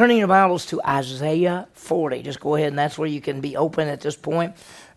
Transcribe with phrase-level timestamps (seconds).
[0.00, 2.22] Turning your Bibles to Isaiah 40.
[2.22, 4.54] Just go ahead, and that's where you can be open at this point.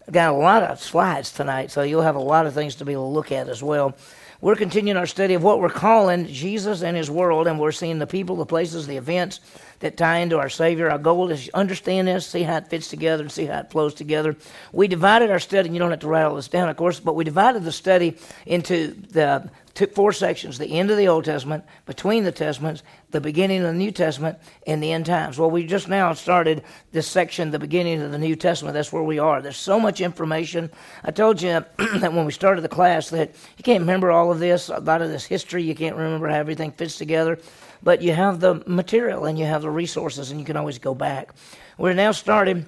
[0.08, 2.86] I've got a lot of slides tonight, so you'll have a lot of things to
[2.86, 3.98] be able to look at as well.
[4.40, 8.00] We're continuing our study of what we're calling Jesus and His world, and we're seeing
[8.00, 9.42] the people, the places, the events
[9.84, 10.90] that tie into our Savior.
[10.90, 13.70] Our goal is to understand this, see how it fits together, and see how it
[13.70, 14.38] flows together.
[14.72, 17.02] We divided our study, and you don't have to write all this down, of course,
[17.02, 21.26] but we divided the study into the took four sections the end of the Old
[21.26, 25.38] Testament, between the Testaments, the beginning of the New Testament, and the end times.
[25.38, 28.76] Well, we just now started this section, the beginning of the New Testament.
[28.76, 29.42] That's where we are.
[29.42, 30.70] There's so much information.
[31.04, 34.40] I told you that when we started the class that you can't remember all of
[34.40, 37.40] this, a lot of this history, you can't remember how everything fits together,
[37.84, 40.96] but you have the material and you have the resources, and you can always go
[40.96, 41.34] back.
[41.78, 42.66] We're now starting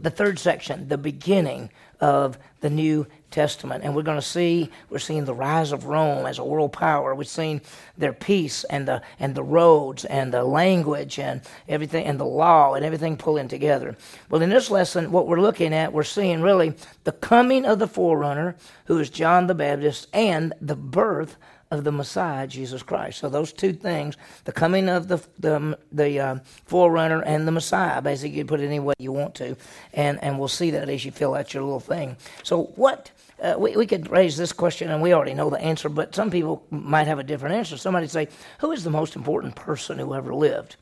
[0.00, 1.70] the third section, the beginning
[2.00, 3.84] of the New Testament.
[3.84, 7.14] And we're going to see, we're seeing the rise of Rome as a world power.
[7.14, 7.60] We're seeing
[7.96, 12.74] their peace and the, and the roads and the language and everything and the law
[12.74, 13.96] and everything pulling together.
[14.28, 17.88] Well, in this lesson, what we're looking at, we're seeing really the coming of the
[17.88, 21.36] forerunner, who is John the Baptist, and the birth
[21.70, 23.18] of the Messiah, Jesus Christ.
[23.18, 28.00] So those two things, the coming of the the, the uh, forerunner and the Messiah,
[28.00, 29.56] basically you put it any way you want to,
[29.92, 32.16] and and we'll see that as you fill out your little thing.
[32.42, 33.10] So what?
[33.42, 36.30] Uh, we, we could raise this question, and we already know the answer, but some
[36.30, 37.76] people might have a different answer.
[37.76, 38.28] Somebody say,
[38.60, 40.76] Who is the most important person who ever lived?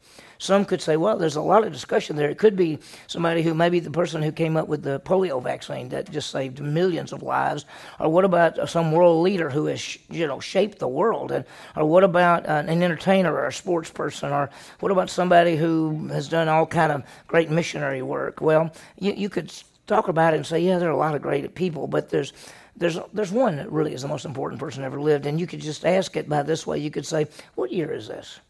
[0.45, 2.29] Some could say, well, there's a lot of discussion there.
[2.29, 5.89] It could be somebody who maybe the person who came up with the polio vaccine
[5.89, 7.65] that just saved millions of lives,
[7.99, 11.47] or what about uh, some world leader who has you know shaped the world, and
[11.77, 14.51] or what about uh, an entertainer or a sports person, or
[14.81, 18.43] what about somebody who has done all kind of great missionary work?
[18.43, 19.51] Well, you, you could
[19.87, 22.35] talk about it and say, yeah, there are a lot of great people, but there's
[22.77, 25.61] there's there's one that really is the most important person ever lived, and you could
[25.61, 26.77] just ask it by this way.
[26.77, 28.41] You could say, what year is this?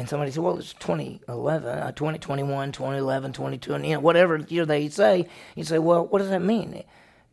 [0.00, 4.88] And somebody said, well, it's 2011, uh, 2021, 2011, 2020, you know, whatever year they
[4.88, 5.28] say.
[5.54, 6.82] You say, well, what does that mean?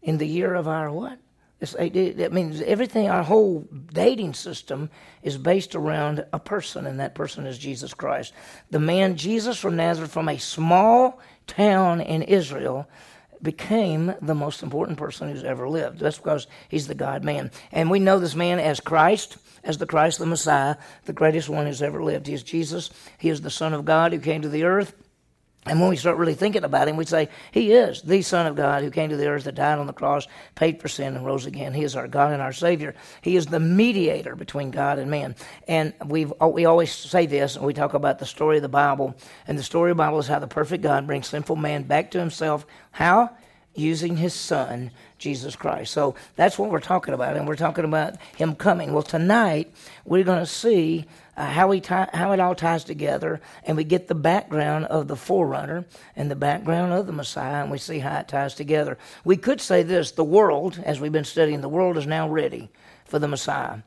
[0.01, 1.17] In the year of our what?
[1.61, 4.89] It's, that means everything, our whole dating system
[5.23, 8.33] is based around a person, and that person is Jesus Christ.
[8.69, 12.85] The man Jesus from Nazareth, from a small town in Israel,
[13.41, 15.99] became the most important person who's ever lived.
[15.99, 17.51] That's because he's the God man.
[17.71, 19.37] And we know this man as Christ
[19.67, 22.25] as the Christ, the Messiah, the greatest one who's ever lived.
[22.25, 22.89] He is Jesus.
[23.17, 24.95] He is the Son of God who came to the earth.
[25.69, 28.55] And when we start really thinking about him, we say, He is the Son of
[28.55, 31.25] God who came to the earth, that died on the cross, paid for sin, and
[31.25, 31.73] rose again.
[31.73, 32.95] He is our God and our Savior.
[33.21, 35.35] He is the mediator between God and man.
[35.67, 38.69] And we've, uh, we always say this, and we talk about the story of the
[38.69, 39.15] Bible.
[39.47, 42.11] And the story of the Bible is how the perfect God brings sinful man back
[42.11, 42.65] to himself.
[42.91, 43.31] How?
[43.75, 45.93] Using his Son Jesus Christ.
[45.93, 48.93] So that's what we're talking about, and we're talking about Him coming.
[48.93, 49.73] Well, tonight
[50.05, 51.05] we're going to see
[51.37, 55.07] uh, how he tie, how it all ties together, and we get the background of
[55.07, 58.97] the forerunner and the background of the Messiah, and we see how it ties together.
[59.23, 62.69] We could say this: the world, as we've been studying, the world is now ready
[63.05, 63.79] for the Messiah.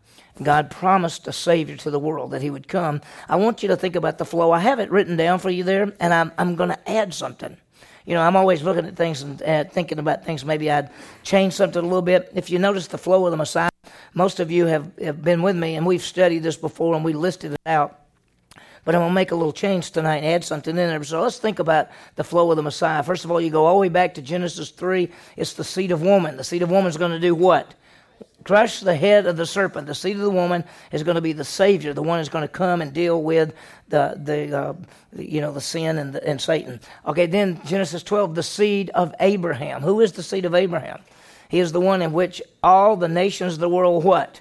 [0.43, 3.03] God promised a Savior to the world that He would come.
[3.29, 4.53] I want you to think about the flow.
[4.53, 7.59] I have it written down for you there, and I'm, I'm going to add something
[8.07, 10.45] you know, I'm always looking at things and uh, thinking about things.
[10.45, 10.91] Maybe I'd
[11.23, 12.33] change something a little bit.
[12.35, 13.70] If you notice the flow of the Messiah,
[14.15, 17.13] most of you have, have been with me, and we've studied this before and we
[17.13, 17.97] listed it out.
[18.85, 21.05] But I'm going to make a little change tonight and add something in there.
[21.05, 23.03] So let's think about the flow of the Messiah.
[23.03, 25.11] First of all, you go all the way back to Genesis 3.
[25.37, 26.39] It's the seed of woman.
[26.39, 27.75] The seed of woman is going to do what?
[28.45, 29.87] crush the head of the serpent.
[29.87, 32.43] The seed of the woman is going to be the Savior, the one who's going
[32.43, 33.55] to come and deal with
[33.89, 34.75] the the, uh,
[35.17, 36.81] you know the sin and the, and Satan.
[37.07, 39.83] Okay, then Genesis 12, the seed of Abraham.
[39.83, 41.01] Who is the seed of Abraham?
[41.51, 44.41] He is the one in which all the nations of the world what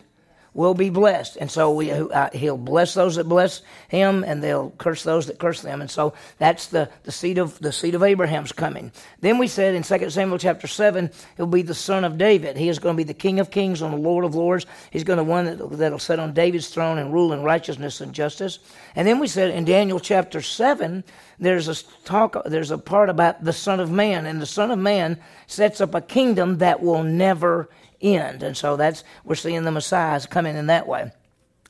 [0.54, 1.38] will be blessed.
[1.38, 5.40] And so we, uh, he'll bless those that bless him, and they'll curse those that
[5.40, 5.82] curse them.
[5.82, 8.92] And so that's the, the seed of the seed of Abraham's coming.
[9.22, 12.58] Then we said in 2 Samuel chapter seven, he'll be the son of David.
[12.58, 14.66] He is going to be the King of Kings and the Lord of Lords.
[14.92, 18.14] He's going to one that, that'll sit on David's throne and rule in righteousness and
[18.14, 18.60] justice.
[18.96, 21.04] And then we said in Daniel chapter seven,
[21.40, 24.80] there's a talk, there's a part about the Son of Man, and the Son of
[24.80, 27.70] Man sets up a kingdom that will never
[28.02, 28.44] end.
[28.44, 31.12] And so that's, we're seeing the Messiah coming in that way.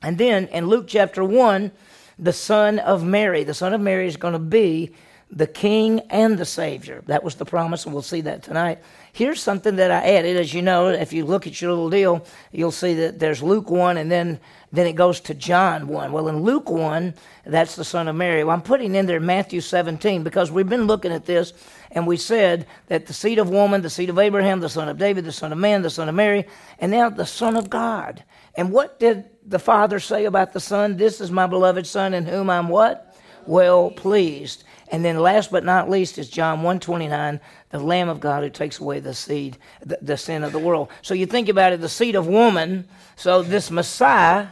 [0.02, 1.72] And then in Luke chapter 1,
[2.18, 4.92] the son of Mary, the son of Mary is going to be
[5.32, 7.04] the king and the savior.
[7.06, 8.80] That was the promise, and we'll see that tonight.
[9.14, 10.38] Here's something that I added.
[10.38, 13.70] As you know, if you look at your little deal, you'll see that there's Luke
[13.70, 14.40] 1 and then,
[14.72, 16.12] then it goes to John 1.
[16.12, 17.14] Well, in Luke 1,
[17.46, 18.44] that's the son of Mary.
[18.44, 21.54] Well, I'm putting in there Matthew 17 because we've been looking at this
[21.92, 24.98] and we said that the seed of woman, the seed of Abraham, the son of
[24.98, 26.46] David, the son of man, the son of Mary,
[26.78, 28.24] and now the son of God.
[28.56, 30.98] And what did the Father say about the Son?
[30.98, 33.10] This is my beloved Son in whom I'm what?
[33.50, 34.64] well pleased.
[34.92, 37.40] And then last but not least is John 129,
[37.70, 40.90] the Lamb of God who takes away the seed, the, the sin of the world.
[41.02, 42.88] So you think about it, the seed of woman.
[43.16, 44.48] So this Messiah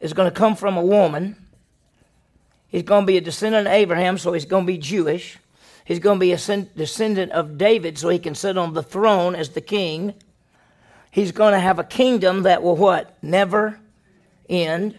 [0.00, 1.36] is going to come from a woman.
[2.68, 5.38] He's going to be a descendant of Abraham, so he's going to be Jewish.
[5.84, 9.34] He's going to be a descendant of David, so he can sit on the throne
[9.34, 10.14] as the king.
[11.10, 13.16] He's going to have a kingdom that will what?
[13.22, 13.80] Never
[14.48, 14.96] end.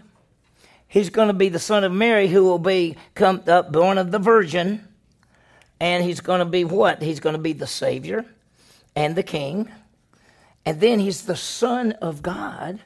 [0.87, 4.11] He's going to be the son of Mary who will be come up born of
[4.11, 4.85] the virgin.
[5.79, 7.01] And he's going to be what?
[7.01, 8.25] He's going to be the savior
[8.95, 9.71] and the king.
[10.65, 12.81] And then he's the son of God,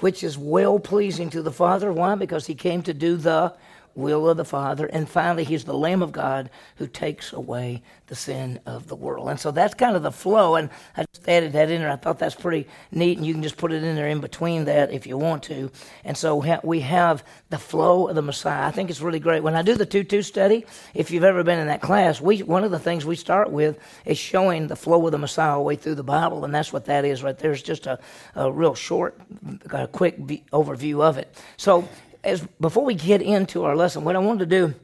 [0.00, 1.92] which is well pleasing to the Father.
[1.92, 2.14] Why?
[2.14, 3.54] Because he came to do the
[3.94, 4.86] will of the Father.
[4.86, 9.28] And finally, he's the Lamb of God who takes away the sin of the world.
[9.28, 10.56] And so that's kind of the flow.
[10.56, 11.90] And I just added that in there.
[11.90, 13.16] I thought that's pretty neat.
[13.16, 15.70] And you can just put it in there in between that if you want to.
[16.04, 18.66] And so we have the flow of the Messiah.
[18.66, 19.42] I think it's really great.
[19.42, 22.42] When I do the 2 2 study, if you've ever been in that class, we,
[22.42, 25.76] one of the things we start with is showing the flow of the Messiah way
[25.76, 26.44] through the Bible.
[26.44, 27.52] And that's what that is right there.
[27.52, 27.98] It's just a,
[28.34, 29.18] a real short,
[29.70, 30.18] a quick
[30.52, 31.34] overview of it.
[31.56, 31.88] So
[32.24, 34.74] as before we get into our lesson, what I wanted to do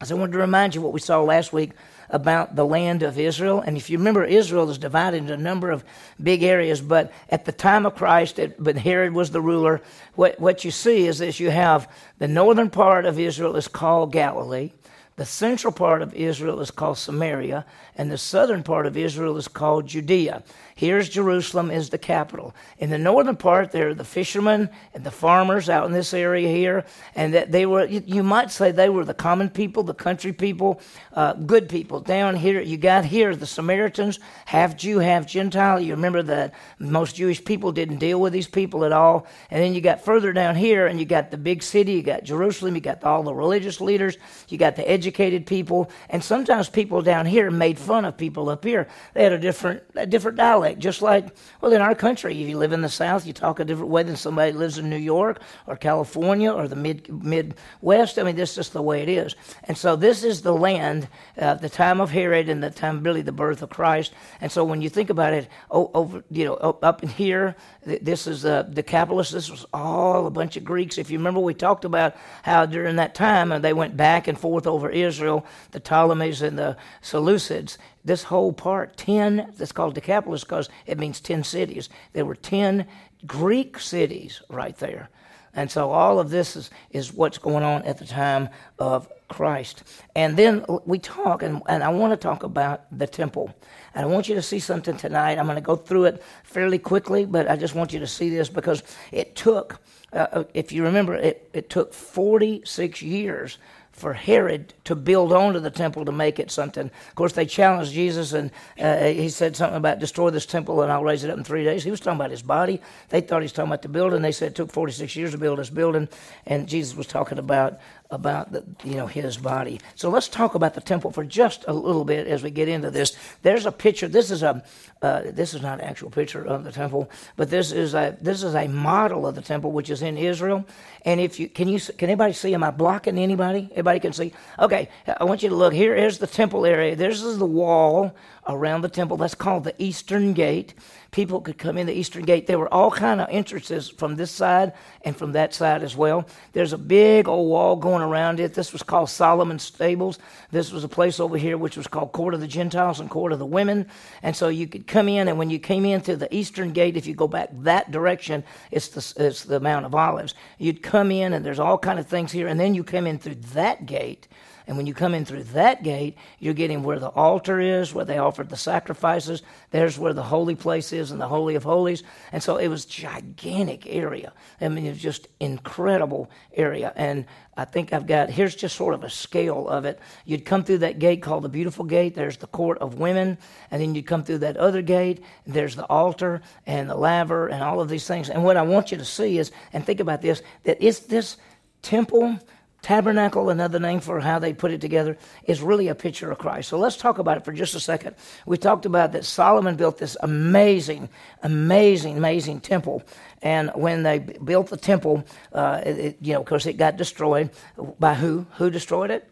[0.00, 1.72] is I wanted to remind you what we saw last week
[2.10, 3.60] about the land of Israel.
[3.60, 5.84] And if you remember, Israel is divided into a number of
[6.22, 6.80] big areas.
[6.80, 9.82] But at the time of Christ, it, but Herod was the ruler.
[10.14, 14.12] What what you see is this: you have the northern part of Israel is called
[14.12, 14.72] Galilee.
[15.16, 19.48] The central part of Israel is called Samaria, and the southern part of Israel is
[19.48, 20.44] called Judea.
[20.78, 22.54] Here's Jerusalem is the capital.
[22.78, 26.48] In the northern part, there are the fishermen and the farmers out in this area
[26.48, 26.84] here,
[27.16, 30.80] and that they were, you might say they were the common people, the country people,
[31.14, 31.98] uh, good people.
[31.98, 35.80] Down here, you got here the Samaritans, half Jew, half Gentile.
[35.80, 39.26] You remember that most Jewish people didn't deal with these people at all.
[39.50, 42.22] And then you got further down here, and you got the big city, you got
[42.22, 44.16] Jerusalem, you got all the religious leaders,
[44.46, 48.62] you got the educated people, and sometimes people down here made fun of people up
[48.62, 48.86] here.
[49.14, 52.48] They had a different, a different dialect dialect, just like, well, in our country, if
[52.48, 54.90] you live in the South, you talk a different way than somebody who lives in
[54.90, 58.18] New York or California or the mid Midwest.
[58.18, 59.34] I mean, this is just the way it is.
[59.64, 63.22] And so this is the land, uh, the time of Herod and the time, really,
[63.22, 64.12] the birth of Christ.
[64.40, 68.44] And so when you think about it, over, you know, up in here, this is
[68.44, 69.30] uh, Decapolis.
[69.30, 70.98] This was all a bunch of Greeks.
[70.98, 74.38] If you remember, we talked about how during that time uh, they went back and
[74.38, 77.78] forth over Israel, the Ptolemies and the Seleucids
[78.08, 81.88] this whole part, 10, that's called Decapolis because it means 10 cities.
[82.14, 82.86] There were 10
[83.26, 85.10] Greek cities right there.
[85.54, 89.82] And so all of this is, is what's going on at the time of Christ.
[90.16, 93.54] And then we talk, and, and I want to talk about the temple.
[93.94, 95.38] And I want you to see something tonight.
[95.38, 98.30] I'm going to go through it fairly quickly, but I just want you to see
[98.30, 98.82] this because
[99.12, 99.80] it took,
[100.12, 103.58] uh, uh if you remember, it, it took 46 years
[103.98, 106.86] for Herod to build onto the temple to make it something.
[106.86, 110.92] Of course, they challenged Jesus, and uh, he said something about destroy this temple and
[110.92, 111.84] I'll raise it up in three days.
[111.84, 112.80] He was talking about his body.
[113.08, 114.22] They thought he was talking about the building.
[114.22, 116.08] They said it took 46 years to build this building,
[116.46, 117.78] and Jesus was talking about
[118.10, 119.80] about the, you know his body.
[119.94, 122.90] So let's talk about the temple for just a little bit as we get into
[122.90, 123.16] this.
[123.42, 124.08] There's a picture.
[124.08, 124.64] This is a
[125.00, 128.42] uh, this is not an actual picture of the temple, but this is a this
[128.42, 130.66] is a model of the temple which is in Israel.
[131.04, 132.52] And if you can you can anybody see?
[132.54, 133.68] Am I blocking anybody?
[133.72, 134.32] Everybody can see.
[134.58, 135.72] Okay, I want you to look.
[135.72, 136.96] Here is the temple area.
[136.96, 138.14] This is the wall
[138.48, 139.16] around the temple.
[139.16, 140.74] That's called the Eastern Gate
[141.10, 142.46] people could come in the eastern gate.
[142.46, 146.26] There were all kind of entrances from this side and from that side as well.
[146.52, 148.54] There's a big old wall going around it.
[148.54, 150.18] This was called Solomon's Stables.
[150.50, 153.32] This was a place over here which was called Court of the Gentiles and Court
[153.32, 153.86] of the Women.
[154.22, 156.96] And so you could come in, and when you came in through the eastern gate,
[156.96, 160.34] if you go back that direction, it's the, it's the Mount of Olives.
[160.58, 163.18] You'd come in, and there's all kind of things here, and then you come in
[163.18, 164.26] through that gate
[164.68, 168.04] and when you come in through that gate, you're getting where the altar is, where
[168.04, 169.42] they offered the sacrifices.
[169.70, 172.02] There's where the holy place is and the Holy of Holies.
[172.32, 174.34] And so it was gigantic area.
[174.60, 176.92] I mean, it was just incredible area.
[176.96, 177.24] And
[177.56, 179.98] I think I've got, here's just sort of a scale of it.
[180.26, 182.14] You'd come through that gate called the Beautiful Gate.
[182.14, 183.38] There's the Court of Women.
[183.70, 185.24] And then you'd come through that other gate.
[185.46, 188.28] there's the altar and the laver and all of these things.
[188.28, 191.38] And what I want you to see is, and think about this, that it's this
[191.80, 192.38] temple
[192.80, 196.68] Tabernacle, another name for how they put it together, is really a picture of Christ.
[196.68, 198.14] So let's talk about it for just a second.
[198.46, 201.08] We talked about that Solomon built this amazing,
[201.42, 203.02] amazing, amazing temple.
[203.42, 207.50] And when they built the temple, uh, it, you know, of course, it got destroyed.
[207.98, 208.46] By who?
[208.56, 209.28] Who destroyed it?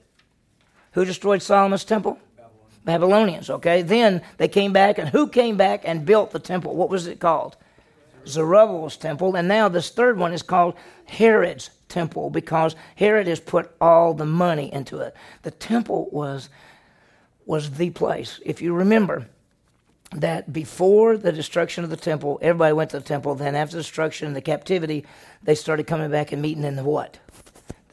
[0.93, 2.19] Who destroyed Solomon's temple?
[2.85, 3.83] Babylonians, okay?
[3.83, 6.75] Then they came back, and who came back and built the temple?
[6.75, 7.57] What was it called?
[8.27, 10.75] Zerubbabel's temple, and now this third one is called
[11.07, 15.15] Herod's temple because Herod has put all the money into it.
[15.43, 16.49] The temple was
[17.45, 18.41] was the place.
[18.45, 19.29] If you remember
[20.13, 23.35] that before the destruction of the temple, everybody went to the temple.
[23.37, 25.05] Then after the destruction and the captivity,
[25.43, 27.19] they started coming back and meeting in the what?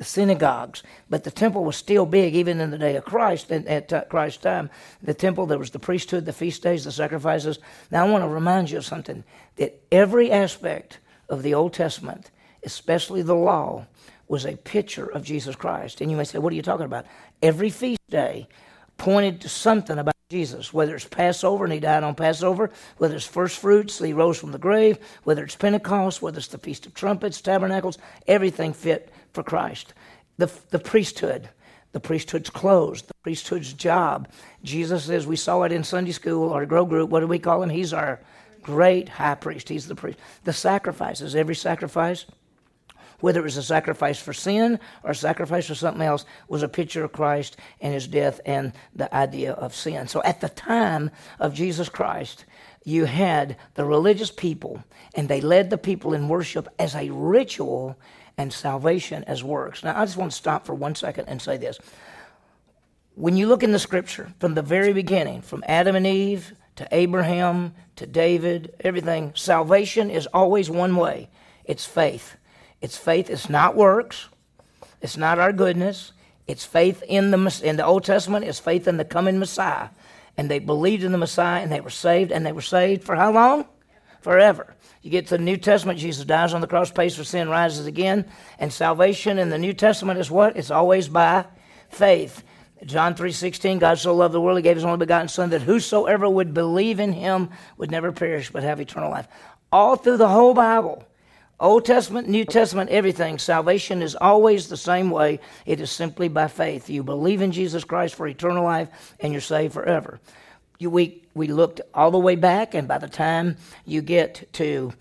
[0.03, 0.83] The synagogues.
[1.09, 4.41] But the temple was still big even in the day of Christ at uh, Christ's
[4.41, 4.69] time.
[5.01, 7.59] The temple, there was the priesthood, the feast days, the sacrifices.
[7.89, 9.23] Now I want to remind you of something
[9.55, 12.31] that every aspect of the Old Testament,
[12.65, 13.85] especially the law,
[14.27, 16.01] was a picture of Jesus Christ.
[16.01, 17.05] And you may say, what are you talking about?
[17.41, 18.49] Every feast day
[18.97, 23.25] pointed to something about Jesus, whether it's Passover and he died on Passover, whether it's
[23.25, 26.93] first fruits, he rose from the grave, whether it's Pentecost, whether it's the Feast of
[26.93, 29.93] Trumpets, Tabernacles, everything fit for Christ.
[30.37, 31.49] The, the priesthood,
[31.91, 34.27] the priesthood's clothes, the priesthood's job.
[34.63, 37.61] Jesus says, we saw it in Sunday school, or grow group, what do we call
[37.61, 37.69] him?
[37.69, 38.19] He's our
[38.61, 39.69] great high priest.
[39.69, 40.19] He's the priest.
[40.43, 42.25] The sacrifices, every sacrifice
[43.23, 46.67] whether it was a sacrifice for sin or a sacrifice for something else, was a
[46.67, 50.09] picture of Christ and his death and the idea of sin.
[50.09, 51.09] So at the time
[51.39, 52.43] of Jesus Christ,
[52.83, 54.83] you had the religious people,
[55.15, 57.97] and they led the people in worship as a ritual
[58.37, 59.83] and salvation as works.
[59.83, 61.79] Now, I just want to stop for one second and say this.
[63.15, 66.87] When you look in the scripture, from the very beginning, from Adam and Eve to
[66.91, 71.29] Abraham to David, everything, salvation is always one way
[71.65, 72.35] it's faith.
[72.81, 73.29] It's faith.
[73.29, 74.27] It's not works.
[75.01, 76.11] It's not our goodness.
[76.47, 78.45] It's faith in the in the Old Testament.
[78.45, 79.89] It's faith in the coming Messiah,
[80.35, 83.15] and they believed in the Messiah, and they were saved, and they were saved for
[83.15, 83.65] how long?
[84.21, 84.75] Forever.
[85.03, 87.85] You get to the New Testament, Jesus dies on the cross, pays for sin, rises
[87.87, 88.25] again,
[88.57, 90.55] and salvation in the New Testament is what?
[90.55, 91.45] It's always by
[91.89, 92.41] faith.
[92.85, 96.29] John 3:16 God so loved the world he gave his only begotten son that whosoever
[96.29, 99.27] would believe in him would never perish but have eternal life.
[99.73, 101.05] All through the whole Bible
[101.59, 105.39] Old Testament, New Testament, everything, salvation is always the same way.
[105.65, 106.89] It is simply by faith.
[106.89, 110.19] You believe in Jesus Christ for eternal life and you're saved forever.
[110.79, 114.93] You, we, we looked all the way back, and by the time you get to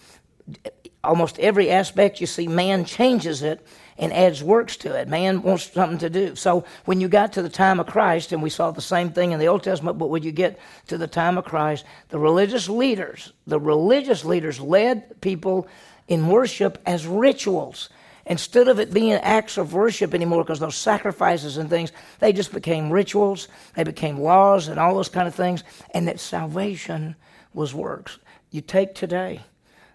[1.04, 3.66] almost every aspect, you see man changes it
[3.98, 5.08] and adds works to it.
[5.08, 6.34] Man wants something to do.
[6.36, 9.32] So when you got to the time of Christ, and we saw the same thing
[9.32, 12.68] in the Old Testament, but when you get to the time of Christ, the religious
[12.68, 15.68] leaders, the religious leaders led people
[16.08, 17.88] in worship as rituals.
[18.26, 22.52] Instead of it being acts of worship anymore, because those sacrifices and things, they just
[22.52, 27.16] became rituals, they became laws and all those kind of things, and that salvation
[27.52, 28.18] was works.
[28.50, 29.40] You take today,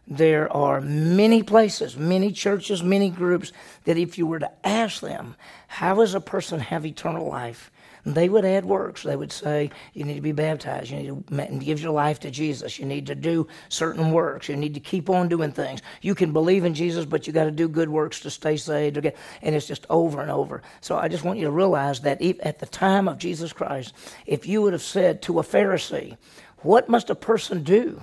[0.08, 3.52] there are many places, many churches, many groups
[3.84, 5.36] that if you were to ask them,
[5.68, 7.72] how does a person have eternal life?
[8.14, 9.04] They would add works.
[9.04, 10.92] They would say, you need to be baptized.
[10.92, 12.80] You need to give your life to Jesus.
[12.80, 14.48] You need to do certain works.
[14.48, 15.82] You need to keep on doing things.
[16.02, 18.96] You can believe in Jesus, but you got to do good works to stay saved.
[18.96, 20.62] And it's just over and over.
[20.80, 23.94] So I just want you to realize that at the time of Jesus Christ,
[24.26, 26.16] if you would have said to a Pharisee,
[26.60, 28.02] what must a person do?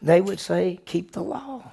[0.00, 1.70] They would say, keep the law.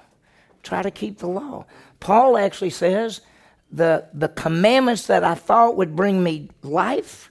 [0.62, 1.64] Try to keep the law.
[2.00, 3.22] Paul actually says,
[3.70, 7.30] the, the commandments that I thought would bring me life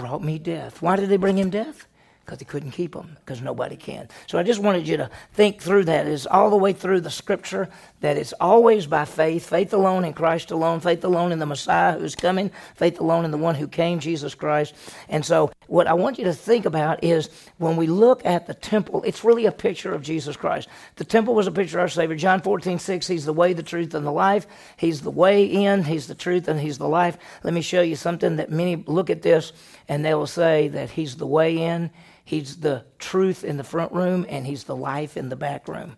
[0.00, 0.82] brought me death.
[0.82, 1.86] Why did they bring him death?
[2.24, 4.08] Because he couldn't keep them, because nobody can.
[4.28, 6.06] So I just wanted you to think through that.
[6.06, 7.68] It's all the way through the scripture
[8.00, 11.98] that it's always by faith, faith alone in Christ alone, faith alone in the Messiah
[11.98, 14.74] who's coming, faith alone in the one who came, Jesus Christ.
[15.08, 18.54] And so what I want you to think about is when we look at the
[18.54, 20.68] temple, it's really a picture of Jesus Christ.
[20.96, 22.16] The temple was a picture of our Savior.
[22.16, 24.48] John 14, 6, He's the way, the truth, and the life.
[24.76, 27.18] He's the way in, He's the truth, and He's the life.
[27.44, 29.52] Let me show you something that many look at this
[29.88, 31.90] and they will say that He's the way in,
[32.24, 35.96] He's the truth in the front room, and He's the life in the back room.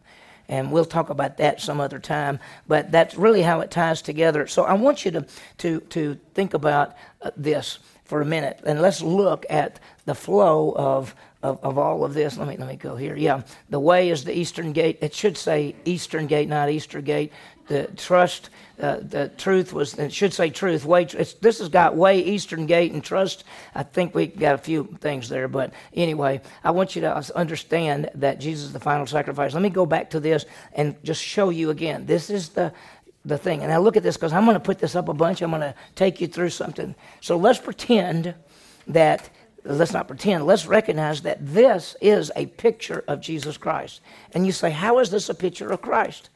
[0.51, 4.47] And we'll talk about that some other time, but that's really how it ties together.
[4.47, 5.27] So I want you to,
[5.59, 10.73] to, to think about uh, this for a minute, and let's look at the flow
[10.77, 12.37] of, of, of, all of this.
[12.37, 13.17] Let me let me go here.
[13.17, 14.99] Yeah, the way is the eastern gate.
[15.01, 17.33] It should say eastern gate, not Easter gate.
[17.69, 19.95] The trust, uh, the truth was.
[19.95, 20.85] It should say truth.
[20.85, 21.05] Way.
[21.05, 23.45] this has got way, eastern gate, and trust.
[23.75, 28.11] I think we got a few things there, but anyway, I want you to understand
[28.17, 29.55] that Jesus is the final sacrifice.
[29.55, 32.05] Let me go back to this and just show you again.
[32.05, 32.73] This is the
[33.25, 33.63] the thing.
[33.63, 35.43] And I look at this because I'm going to put this up a bunch.
[35.43, 36.95] I'm going to take you through something.
[37.21, 38.35] So let's pretend
[38.89, 39.31] that,
[39.65, 44.01] let's not pretend, let's recognize that this is a picture of Jesus Christ.
[44.33, 46.31] And you say, how is this a picture of Christ?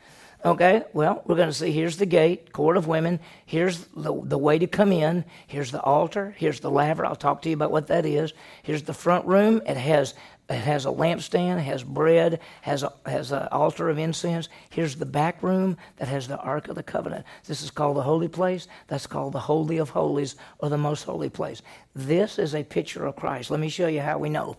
[0.44, 3.18] Okay, well, we're going to see here's the gate, court of women.
[3.46, 5.24] Here's the, the way to come in.
[5.48, 6.36] Here's the altar.
[6.38, 7.04] Here's the laver.
[7.04, 8.32] I'll talk to you about what that is.
[8.62, 9.60] Here's the front room.
[9.66, 10.14] It has
[10.48, 14.48] It has a lampstand, has bread, has a, has an altar of incense.
[14.70, 17.26] Here's the back room that has the Ark of the Covenant.
[17.46, 18.68] This is called the holy place.
[18.86, 21.62] That's called the Holy of Holies or the most holy place.
[21.96, 23.50] This is a picture of Christ.
[23.50, 24.56] Let me show you how we know.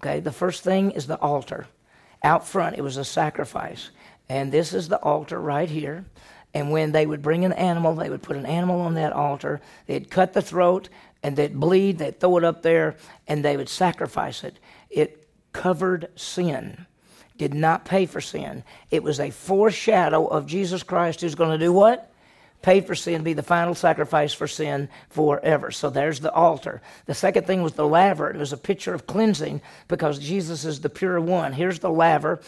[0.00, 1.66] Okay, the first thing is the altar.
[2.22, 3.90] Out front, it was a sacrifice.
[4.30, 6.06] And this is the altar right here.
[6.54, 9.60] And when they would bring an animal, they would put an animal on that altar.
[9.86, 10.88] They'd cut the throat
[11.22, 12.96] and they'd bleed, they'd throw it up there,
[13.28, 14.58] and they would sacrifice it.
[14.88, 15.25] It
[15.56, 16.84] covered sin,
[17.38, 18.62] did not pay for sin.
[18.90, 22.12] It was a foreshadow of Jesus Christ who's going to do what?
[22.62, 25.70] Pay for sin, be the final sacrifice for sin forever.
[25.70, 26.82] So there's the altar.
[27.04, 28.30] The second thing was the laver.
[28.30, 31.52] It was a picture of cleansing because Jesus is the pure one.
[31.52, 32.40] Here's the laver.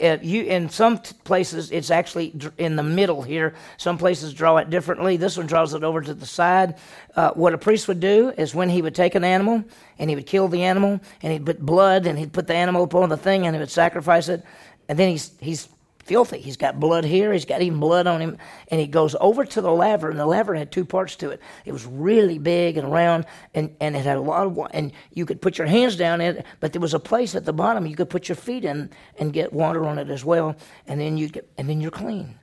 [0.00, 3.54] Uh, you, in some t- places, it's actually in the middle here.
[3.76, 5.18] Some places draw it differently.
[5.18, 6.76] This one draws it over to the side.
[7.14, 9.62] Uh, what a priest would do is when he would take an animal
[9.98, 12.84] and he would kill the animal and he'd put blood and he'd put the animal
[12.84, 14.42] upon the thing and he would sacrifice it.
[14.88, 15.68] And then he's, he's
[16.06, 16.38] filthy.
[16.38, 17.32] He's got blood here.
[17.32, 18.38] He's got even blood on him.
[18.68, 21.40] And he goes over to the laver, and the laver had two parts to it.
[21.64, 24.70] It was really big and round, and, and it had a lot of water.
[24.72, 27.44] And you could put your hands down in it, but there was a place at
[27.44, 30.56] the bottom you could put your feet in and get water on it as well.
[30.86, 32.38] And then you get, and then you're clean.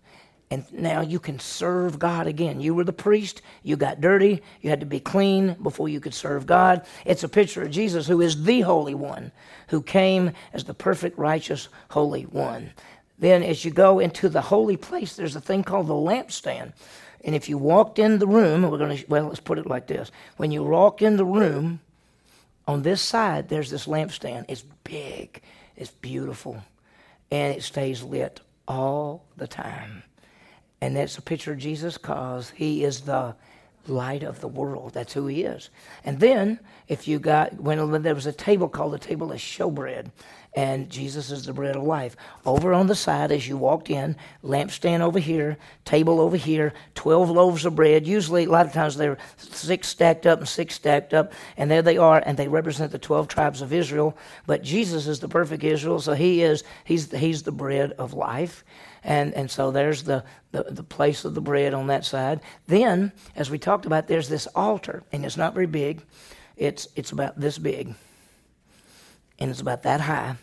[0.52, 2.62] And now you can serve God again.
[2.62, 3.42] You were the priest.
[3.64, 4.44] You got dirty.
[4.62, 6.86] You had to be clean before you could serve God.
[7.06, 9.32] It's a picture of Jesus, who is the Holy One,
[9.70, 12.72] who came as the perfect, righteous, Holy One.
[13.20, 16.74] Then, as you go into the holy place, there's a thing called the lampstand.
[17.24, 19.88] And if you walked in the room, we're going to, well, let's put it like
[19.88, 20.12] this.
[20.38, 21.80] When you walk in the room,
[22.68, 24.46] on this side, there's this lampstand.
[24.48, 25.42] It's big,
[25.76, 26.64] it's beautiful,
[27.32, 30.04] and it stays lit all the time.
[30.82, 33.36] And that's a picture of Jesus because he is the
[33.88, 34.94] light of the world.
[34.94, 35.70] That's who he is.
[36.06, 40.12] And then, if you got, when there was a table called the table of showbread,
[40.56, 42.16] and Jesus is the bread of life.
[42.46, 47.30] Over on the side, as you walked in, lampstand over here, table over here, 12
[47.32, 48.06] loaves of bread.
[48.06, 51.82] Usually, a lot of times, they're six stacked up and six stacked up, and there
[51.82, 54.16] they are, and they represent the 12 tribes of Israel.
[54.46, 58.64] But Jesus is the perfect Israel, so he is, he's, he's the bread of life.
[59.04, 62.42] And, and so there's the, the, the place of the bread on that side.
[62.68, 66.04] Then, as we talked about, there's this altar, and it's not very big.
[66.56, 67.96] It's, it's about this big
[69.40, 70.36] and it's about that high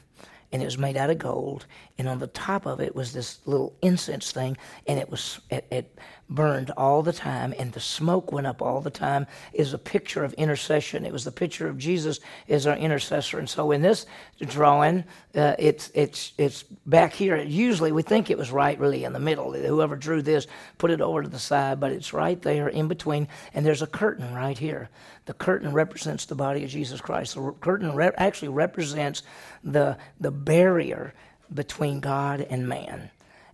[0.52, 1.66] and it was made out of gold
[1.98, 5.66] and on the top of it was this little incense thing and it was it,
[5.70, 5.98] it,
[6.30, 10.22] burned all the time and the smoke went up all the time is a picture
[10.22, 11.04] of intercession.
[11.04, 13.38] It was the picture of jesus as our intercessor.
[13.38, 14.06] And so in this
[14.40, 17.36] drawing uh, it's it's it's back here.
[17.36, 19.52] Usually we think it was right really in the middle.
[19.52, 20.46] Whoever drew this
[20.78, 23.26] put it over to the side but it's right there in between.
[23.52, 24.88] And there's a curtain right here.
[25.26, 27.34] The curtain represents the body of jesus christ.
[27.34, 29.24] The curtain re- actually represents
[29.64, 31.12] the the barrier
[31.52, 33.10] between God and man.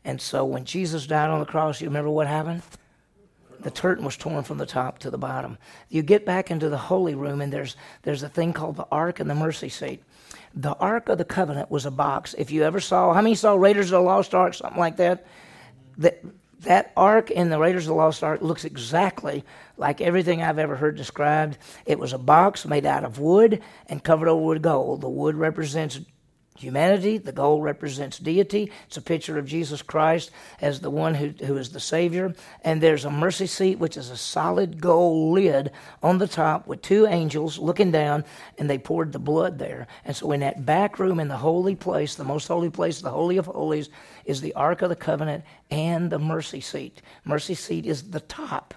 [0.07, 2.63] And so when Jesus died on the cross, you remember what happened?
[3.59, 5.59] The curtain was torn from the top to the bottom.
[5.89, 9.19] You get back into the holy room, and there's, there's a thing called the Ark
[9.19, 10.05] and the Mercy Seat.
[10.55, 12.37] The Ark of the Covenant was a box.
[12.39, 15.27] If you ever saw, how many saw Raiders of the Lost Ark, something like that?
[15.99, 16.23] That,
[16.61, 19.45] that ark in the Raiders of the Lost Ark looks exactly
[19.77, 21.59] like everything I've ever heard described.
[21.85, 25.01] It was a box made out of wood and covered over with gold.
[25.01, 25.99] The wood represents
[26.59, 27.19] humanity.
[27.19, 28.71] The gold represents deity.
[28.87, 32.35] It's a picture of Jesus Christ as the one who, who is the Savior.
[32.63, 35.71] And there's a mercy seat, which is a solid gold lid
[36.03, 38.25] on the top with two angels looking down,
[38.59, 39.87] and they poured the blood there.
[40.05, 43.11] And so in that back room in the holy place, the most holy place, the
[43.11, 43.91] Holy of Holies,
[44.25, 47.03] is the Ark of the Covenant and the mercy seat.
[47.25, 48.75] Mercy seat is the top.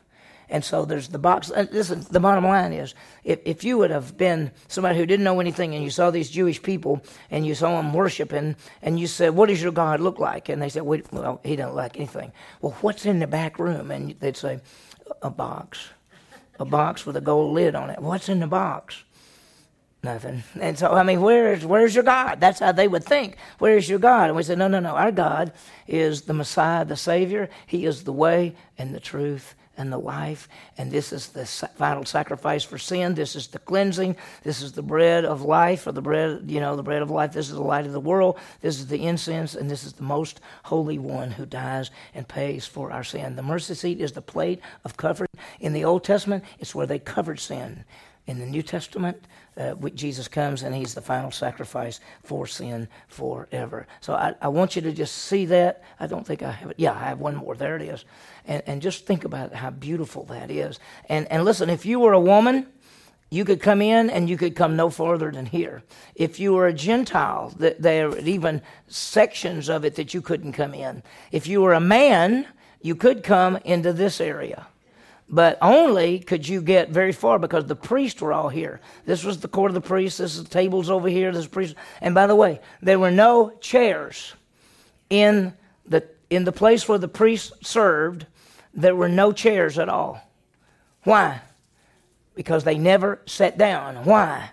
[0.50, 1.52] And so there's the box.
[1.52, 5.24] Uh, listen, the bottom line is if, if you would have been somebody who didn't
[5.24, 9.06] know anything and you saw these Jewish people and you saw them worshiping and you
[9.06, 10.50] said, What does your God look like?
[10.50, 12.32] And they said, Well, he doesn't like anything.
[12.62, 13.92] Well, what's in the back room?
[13.92, 14.60] And they'd say,
[15.22, 15.90] A box.
[16.60, 18.00] A box with a gold lid on it.
[18.00, 19.04] What's in the box?
[20.02, 20.44] Nothing.
[20.60, 22.40] And so, I mean, where's where's your God?
[22.40, 23.38] That's how they would think.
[23.60, 24.28] Where's your God?
[24.28, 24.96] And we said, no, no, no.
[24.96, 25.52] Our God
[25.88, 27.50] is the Messiah, the Savior.
[27.68, 30.48] He is the way and the truth and the life.
[30.78, 33.16] And this is the final sacrifice for sin.
[33.16, 34.16] This is the cleansing.
[34.44, 37.32] This is the bread of life, or the bread, you know, the bread of life.
[37.32, 38.38] This is the light of the world.
[38.62, 42.66] This is the incense, and this is the most holy one who dies and pays
[42.66, 43.36] for our sin.
[43.36, 45.30] The mercy seat is the plate of covering.
[45.60, 47.86] In the Old Testament, it's where they covered sin.
[48.28, 49.26] In the New Testament,
[49.60, 53.88] uh, Jesus comes and he's the final sacrifice for sin forever.
[54.00, 55.84] So I, I, want you to just see that.
[56.00, 56.76] I don't think I have it.
[56.80, 57.56] Yeah, I have one more.
[57.56, 58.06] There it is.
[58.50, 60.80] And, and just think about how beautiful that is.
[61.08, 62.68] And, and listen, if you were a woman
[63.30, 65.84] you could come in and you could come no further than here.
[66.16, 70.74] If you were a Gentile, there are even sections of it that you couldn't come
[70.74, 71.04] in.
[71.32, 72.48] If you were a man,
[72.82, 74.66] you could come into this area.
[75.32, 78.82] But only could you get very far because the priests were all here.
[79.06, 80.18] This was the court of the priests.
[80.18, 81.32] This is the tables over here.
[81.32, 81.76] This priest.
[82.02, 84.34] And by the way, there were no chairs
[85.12, 85.54] in
[85.86, 88.26] the in the place where the priests served.
[88.80, 90.22] There were no chairs at all.
[91.04, 91.42] Why?
[92.40, 93.98] because they never sat down.
[94.06, 94.52] Why?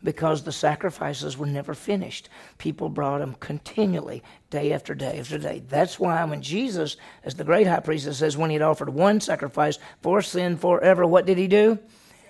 [0.00, 2.28] Because the sacrifices were never finished.
[2.56, 5.60] People brought them continually, day after day after day.
[5.68, 9.20] That's why when Jesus, as the great high priest, says when he had offered one
[9.20, 11.80] sacrifice for sin forever, what did he do?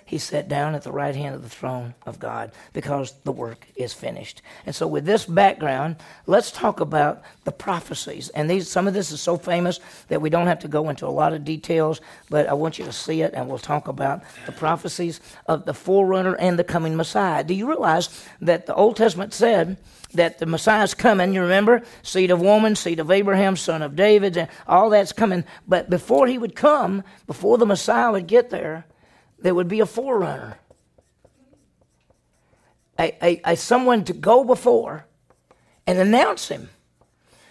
[0.07, 3.67] He sat down at the right hand of the throne of God because the work
[3.75, 4.41] is finished.
[4.65, 8.29] And so, with this background, let's talk about the prophecies.
[8.29, 11.05] And these, some of this is so famous that we don't have to go into
[11.05, 14.23] a lot of details, but I want you to see it, and we'll talk about
[14.45, 17.43] the prophecies of the forerunner and the coming Messiah.
[17.43, 19.75] Do you realize that the Old Testament said?
[20.13, 21.33] that the Messiah is coming.
[21.33, 21.83] You remember?
[22.01, 25.43] Seed of woman, seed of Abraham, son of David, and all that's coming.
[25.67, 28.85] But before he would come, before the Messiah would get there,
[29.39, 30.59] there would be a forerunner,
[32.99, 35.05] a, a, a someone to go before
[35.85, 36.69] and announce him.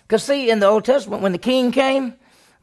[0.02, 2.14] Because, see, in the Old Testament, when the king came,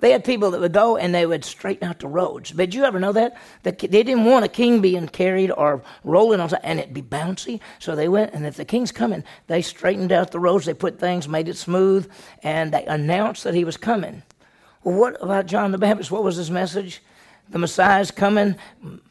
[0.04, 2.52] they had people that would go and they would straighten out the roads.
[2.52, 3.38] Did you ever know that?
[3.64, 7.62] that they didn't want a king being carried or rolling on and it'd be bouncy.
[7.80, 10.66] So they went, and if the king's coming, they straightened out the roads.
[10.66, 12.12] They put things, made it smooth,
[12.44, 14.24] and they announced that he was coming.
[14.84, 16.12] Well, what about John the Baptist?
[16.12, 17.02] What was his message?
[17.50, 18.56] The Messiah is coming,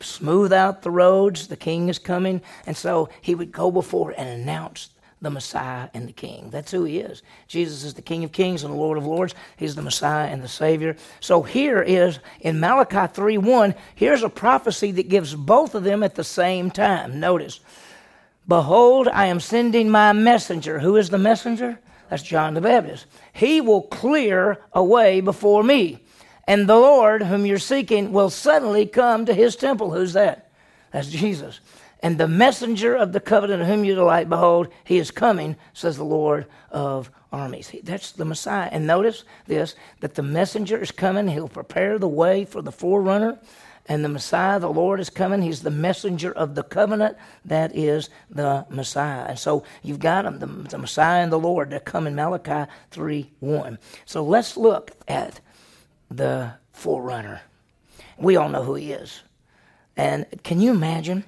[0.01, 2.43] smooth out the roads, the King is coming.
[2.67, 4.89] And so he would go before and announce
[5.21, 6.51] the Messiah and the King.
[6.51, 7.23] That's who he is.
[7.47, 9.35] Jesus is the King of Kings and the Lord of Lords.
[9.57, 10.97] He's the Messiah and the Savior.
[11.21, 16.03] So here is in Malachi 3 1, here's a prophecy that gives both of them
[16.03, 17.21] at the same time.
[17.21, 17.61] Notice,
[18.49, 20.81] Behold, I am sending my messenger.
[20.81, 21.79] Who is the messenger?
[22.11, 23.07] That's John the Baptist.
[23.33, 26.01] He will clear a way before me
[26.47, 29.93] and the Lord, whom you're seeking, will suddenly come to his temple.
[29.93, 30.51] Who's that?
[30.91, 31.61] That's Jesus.
[32.03, 35.97] And the messenger of the covenant of whom you delight, behold, he is coming, says
[35.97, 37.73] the Lord of armies.
[37.85, 38.69] That's the Messiah.
[38.73, 41.29] And notice this that the messenger is coming.
[41.29, 43.39] He'll prepare the way for the forerunner.
[43.87, 45.43] And the Messiah, the Lord, is coming.
[45.43, 47.17] He's the messenger of the covenant.
[47.45, 49.25] That is the Messiah.
[49.29, 52.71] And so you've got him, the, the Messiah and the Lord that come in Malachi
[52.91, 53.79] 3 1.
[54.05, 55.41] So let's look at
[56.17, 57.43] the forerunner.
[58.19, 59.23] We all know who he is.
[59.97, 61.25] And can you imagine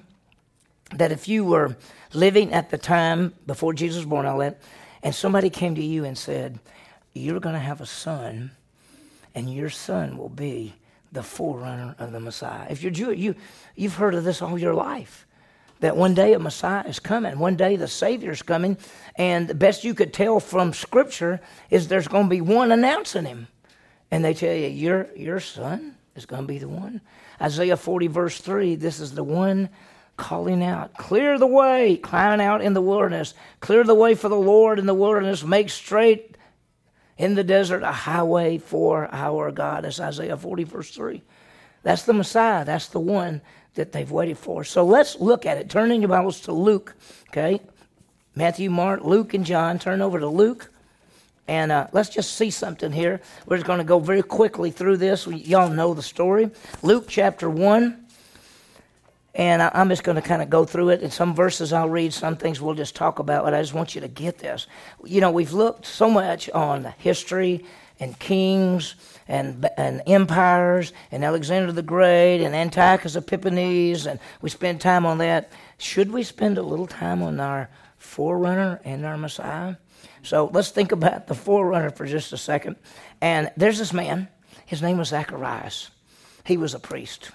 [0.95, 1.75] that if you were
[2.13, 4.61] living at the time before Jesus was born, all that,
[5.03, 6.59] and somebody came to you and said,
[7.13, 8.51] You're going to have a son,
[9.33, 10.73] and your son will be
[11.11, 12.67] the forerunner of the Messiah.
[12.69, 13.35] If you're Jewish, you,
[13.75, 15.25] you've heard of this all your life.
[15.81, 18.77] That one day a Messiah is coming, one day the Savior is coming,
[19.17, 23.25] and the best you could tell from Scripture is there's going to be one announcing
[23.25, 23.47] him
[24.15, 27.01] and they tell you, your, your son is going to be the one.
[27.41, 29.67] Isaiah 40, verse 3, this is the one
[30.15, 34.37] calling out, Clear the way, crying out in the wilderness, clear the way for the
[34.37, 36.37] Lord in the wilderness, make straight
[37.17, 39.83] in the desert a highway for our God.
[39.83, 41.21] That's Isaiah 40, verse 3.
[41.83, 42.63] That's the Messiah.
[42.63, 43.41] That's the one
[43.73, 44.63] that they've waited for.
[44.63, 45.69] So let's look at it.
[45.69, 46.95] Turn in your Bibles to Luke,
[47.31, 47.59] okay?
[48.33, 49.77] Matthew, Mark, Luke, and John.
[49.77, 50.71] Turn over to Luke
[51.47, 53.21] and uh, let's just see something here.
[53.45, 55.27] We're just going to go very quickly through this.
[55.27, 56.49] Y'all know the story.
[56.81, 58.05] Luke chapter 1.
[59.35, 61.01] And I, I'm just going to kind of go through it.
[61.01, 63.43] And some verses I'll read, some things we'll just talk about.
[63.43, 64.65] But I just want you to get this.
[65.03, 67.63] You know, we've looked so much on history
[67.99, 68.95] and kings
[69.27, 74.07] and, and empires and Alexander the Great and Antiochus Epiphanes.
[74.07, 75.51] And we spend time on that.
[75.77, 79.75] Should we spend a little time on our forerunner and our Messiah?
[80.25, 82.75] So let's think about the forerunner for just a second.
[83.21, 84.27] And there's this man.
[84.65, 85.91] His name was Zacharias.
[86.43, 87.31] He was a priest.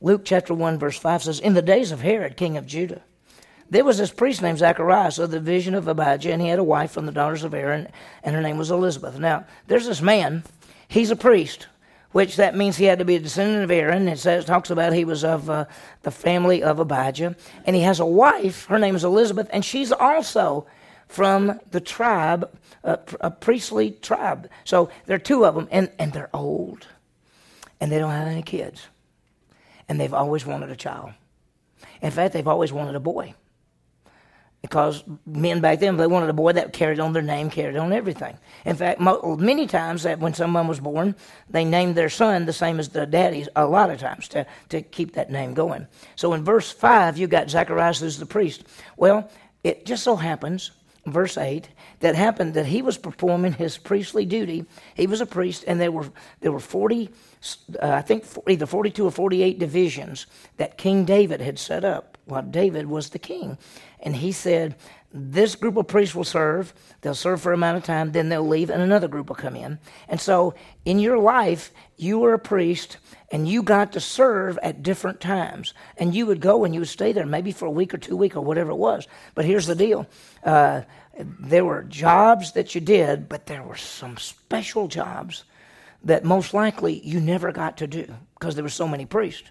[0.00, 3.02] Luke chapter 1, verse 5 says, In the days of Herod, king of Judah,
[3.70, 6.64] there was this priest named Zacharias of the vision of Abijah, and he had a
[6.64, 7.88] wife from the daughters of Aaron,
[8.22, 9.18] and her name was Elizabeth.
[9.18, 10.42] Now, there's this man.
[10.88, 11.68] He's a priest
[12.12, 14.06] which that means he had to be a descendant of Aaron.
[14.06, 15.64] It says talks about he was of uh,
[16.02, 17.34] the family of Abijah,
[17.64, 18.66] and he has a wife.
[18.66, 20.66] Her name is Elizabeth, and she's also
[21.12, 22.48] from the tribe,
[22.84, 24.48] a, a priestly tribe.
[24.64, 26.88] So there are two of them, and, and they're old,
[27.80, 28.88] and they don't have any kids,
[29.88, 31.12] and they've always wanted a child.
[32.00, 33.34] In fact, they've always wanted a boy.
[34.62, 37.92] because men back then, they wanted a boy that carried on their name, carried on
[37.92, 38.38] everything.
[38.64, 41.16] In fact, many times that when someone was born,
[41.50, 43.48] they named their son the same as the daddy's.
[43.56, 45.88] A lot of times to to keep that name going.
[46.14, 48.62] So in verse five, you got Zacharias who's the priest.
[48.96, 49.28] Well,
[49.64, 50.70] it just so happens,
[51.06, 51.68] verse eight,
[52.00, 54.64] that happened that he was performing his priestly duty.
[54.94, 56.10] He was a priest, and there were
[56.40, 57.10] there were forty,
[57.82, 62.42] uh, I think, either forty-two or forty-eight divisions that King David had set up while
[62.42, 63.58] David was the king.
[64.00, 64.76] And he said,
[65.14, 66.72] This group of priests will serve.
[67.02, 69.56] They'll serve for a amount of time, then they'll leave, and another group will come
[69.56, 69.78] in.
[70.08, 72.96] And so in your life, you were a priest
[73.30, 75.74] and you got to serve at different times.
[75.96, 78.16] And you would go and you would stay there maybe for a week or two
[78.16, 79.06] weeks or whatever it was.
[79.34, 80.06] But here's the deal.
[80.44, 80.82] Uh,
[81.18, 85.44] there were jobs that you did, but there were some special jobs
[86.04, 89.50] that most likely you never got to do because there were so many priests.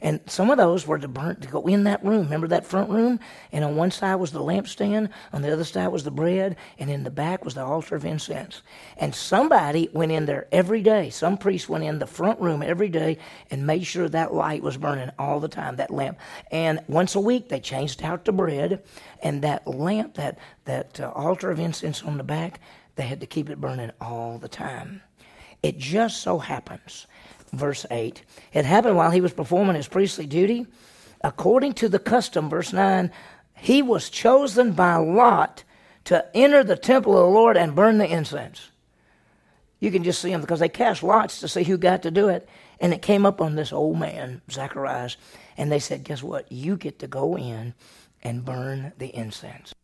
[0.00, 2.24] And some of those were to burn to go in that room.
[2.24, 3.18] Remember that front room?
[3.52, 6.90] And on one side was the lampstand, on the other side was the bread, and
[6.90, 8.62] in the back was the altar of incense.
[8.96, 11.10] And somebody went in there every day.
[11.10, 13.18] Some priest went in the front room every day
[13.50, 16.18] and made sure that light was burning all the time, that lamp.
[16.50, 18.82] And once a week they changed out the bread,
[19.22, 22.60] and that lamp, that that uh, altar of incense on the back,
[22.96, 25.02] they had to keep it burning all the time.
[25.62, 27.06] It just so happens
[27.52, 28.22] verse 8.
[28.52, 30.66] It happened while he was performing his priestly duty.
[31.22, 33.10] According to the custom, verse 9,
[33.56, 35.64] he was chosen by Lot
[36.04, 38.70] to enter the temple of the Lord and burn the incense.
[39.80, 42.28] You can just see him because they cast lots to see who got to do
[42.28, 42.48] it.
[42.80, 45.16] And it came up on this old man, Zacharias,
[45.56, 46.50] and they said, Guess what?
[46.50, 47.74] You get to go in
[48.22, 49.74] and burn the incense.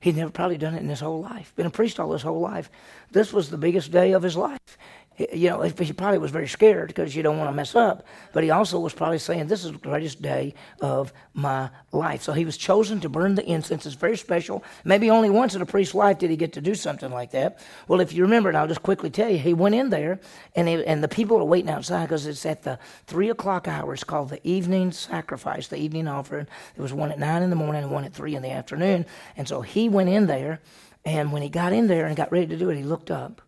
[0.00, 2.40] He'd never probably done it in his whole life, been a priest all his whole
[2.40, 2.70] life.
[3.12, 4.76] This was the biggest day of his life
[5.18, 8.06] you know, he probably was very scared because you don't want to mess up.
[8.32, 12.22] But he also was probably saying, This is the greatest day of my life.
[12.22, 13.84] So he was chosen to burn the incense.
[13.84, 14.64] It's very special.
[14.84, 17.58] Maybe only once in a priest's life did he get to do something like that.
[17.88, 20.18] Well, if you remember, and I'll just quickly tell you, he went in there
[20.56, 23.92] and, he, and the people are waiting outside because it's at the three o'clock hour.
[23.92, 26.46] It's called the evening sacrifice, the evening offering.
[26.74, 29.04] There was one at nine in the morning and one at three in the afternoon.
[29.36, 30.60] And so he went in there.
[31.04, 33.42] And when he got in there and got ready to do it, he looked up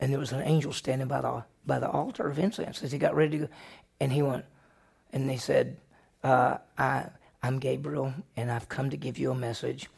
[0.00, 2.98] and there was an angel standing by the by the altar of incense as he
[2.98, 3.52] got ready to go,
[4.00, 4.44] and he went,
[5.12, 5.76] and they said,
[6.24, 7.06] uh, "I
[7.42, 9.88] I'm Gabriel, and I've come to give you a message.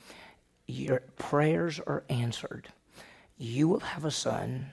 [0.66, 2.68] Your prayers are answered.
[3.38, 4.72] You will have a son.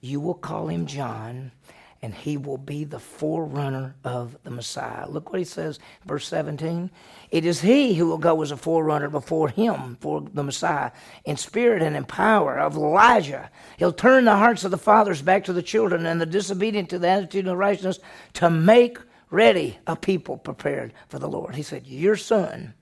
[0.00, 1.52] You will call him John."
[2.00, 5.08] And he will be the forerunner of the Messiah.
[5.08, 6.90] Look what he says, verse 17.
[7.30, 10.92] It is he who will go as a forerunner before him, for the Messiah,
[11.24, 13.50] in spirit and in power of Elijah.
[13.78, 16.98] He'll turn the hearts of the fathers back to the children and the disobedient to
[16.98, 17.98] the attitude of righteousness
[18.34, 18.98] to make
[19.30, 21.54] ready a people prepared for the Lord.
[21.56, 22.74] He said, Your son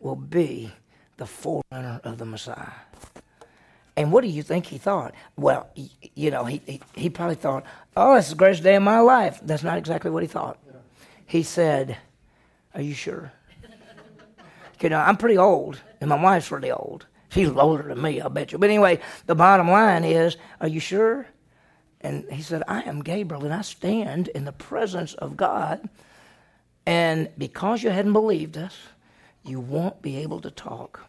[0.00, 0.72] will be
[1.16, 2.72] the forerunner of the Messiah.
[3.96, 5.14] And what do you think he thought?
[5.36, 5.70] Well,
[6.14, 7.64] you know, he, he, he probably thought,
[7.96, 9.40] oh, this is the greatest day of my life.
[9.42, 10.58] That's not exactly what he thought.
[10.66, 10.72] Yeah.
[11.26, 11.96] He said,
[12.74, 13.32] Are you sure?
[14.80, 17.06] you know, I'm pretty old, and my wife's really old.
[17.30, 18.58] She's older than me, I bet you.
[18.58, 21.26] But anyway, the bottom line is, Are you sure?
[22.02, 25.88] And he said, I am Gabriel, and I stand in the presence of God.
[26.84, 28.76] And because you hadn't believed us,
[29.42, 31.00] you won't be able to talk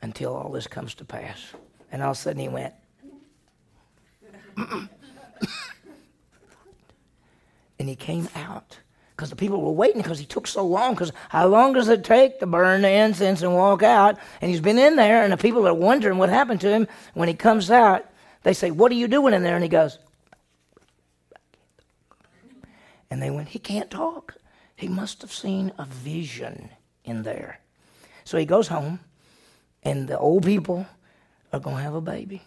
[0.00, 1.52] until all this comes to pass.
[1.90, 2.74] And all of a sudden he went,
[7.78, 8.78] and he came out
[9.18, 10.94] because the people were waiting because he took so long.
[10.94, 14.16] Because how long does it take to burn the incense and walk out?
[14.40, 16.86] And he's been in there, and the people are wondering what happened to him.
[17.14, 18.06] When he comes out,
[18.44, 19.56] they say, What are you doing in there?
[19.56, 19.98] And he goes,
[23.10, 24.36] And they went, He can't talk.
[24.76, 26.70] He must have seen a vision
[27.04, 27.58] in there.
[28.22, 29.00] So he goes home,
[29.82, 30.86] and the old people
[31.52, 32.42] are going to have a baby.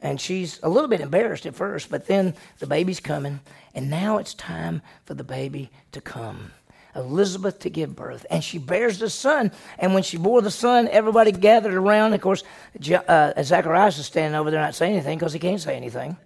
[0.00, 3.40] And she's a little bit embarrassed at first, but then the baby's coming,
[3.74, 6.52] and now it's time for the baby to come.
[6.94, 8.26] Elizabeth to give birth.
[8.30, 9.52] And she bears the son.
[9.78, 12.12] And when she bore the son, everybody gathered around.
[12.12, 12.42] Of course,
[12.76, 16.16] uh, Zacharias is standing over there not saying anything because he can't say anything.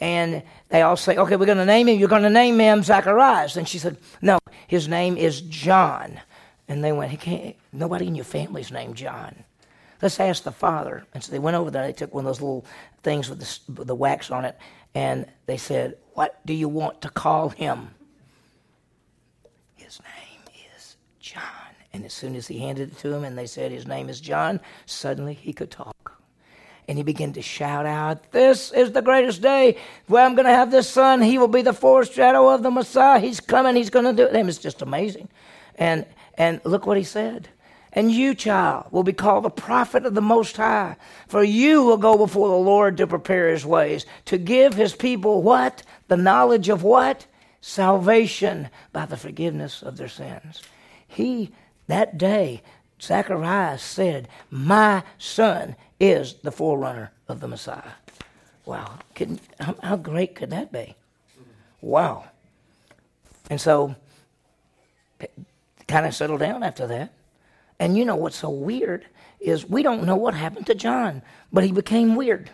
[0.00, 1.98] And they all say, Okay, we're going to name him.
[1.98, 3.56] You're going to name him Zacharias.
[3.56, 6.20] And she said, No, his name is John.
[6.68, 9.44] And they went, he can't, Nobody in your family's named John.
[10.02, 11.04] Let's ask the father.
[11.14, 11.86] And so they went over there.
[11.86, 12.66] They took one of those little
[13.02, 14.58] things with the, with the wax on it,
[14.94, 17.90] and they said, What do you want to call him?
[19.74, 20.40] His name
[20.76, 21.42] is John.
[21.92, 24.20] And as soon as he handed it to him and they said his name is
[24.20, 25.94] John, suddenly he could talk.
[26.88, 30.52] And he began to shout out, This is the greatest day where I'm going to
[30.52, 31.22] have this son.
[31.22, 33.18] He will be the foreshadow of the Messiah.
[33.18, 33.74] He's coming.
[33.74, 34.36] He's going to do it.
[34.36, 35.28] It was just amazing.
[35.76, 37.48] And, and look what he said.
[37.96, 40.96] And you, child, will be called the prophet of the Most High.
[41.28, 45.42] For you will go before the Lord to prepare his ways, to give his people
[45.42, 45.82] what?
[46.08, 47.24] The knowledge of what?
[47.62, 50.62] Salvation by the forgiveness of their sins.
[51.08, 51.52] He,
[51.86, 52.60] that day,
[53.00, 57.92] Zacharias said, My son is the forerunner of the Messiah.
[58.66, 58.98] Wow.
[59.58, 60.94] How, how great could that be?
[61.80, 62.26] Wow.
[63.48, 63.94] And so,
[65.88, 67.12] kind of settled down after that.
[67.78, 69.06] And you know what's so weird
[69.40, 72.50] is we don't know what happened to John, but he became weird.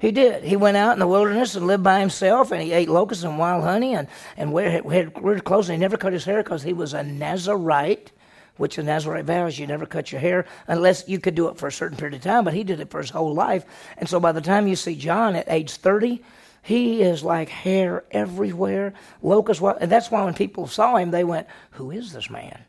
[0.00, 0.44] He did.
[0.44, 3.38] He went out in the wilderness and lived by himself, and he ate locusts and
[3.38, 4.84] wild honey and, and wear, had
[5.18, 5.68] weird clothes.
[5.68, 8.12] And he never cut his hair because he was a Nazarite,
[8.56, 11.68] which the Nazarite vows you never cut your hair unless you could do it for
[11.68, 13.64] a certain period of time, but he did it for his whole life.
[13.96, 16.22] And so by the time you see John at age 30,
[16.62, 19.62] he is like hair everywhere, locusts.
[19.62, 22.64] And that's why when people saw him, they went, Who is this man?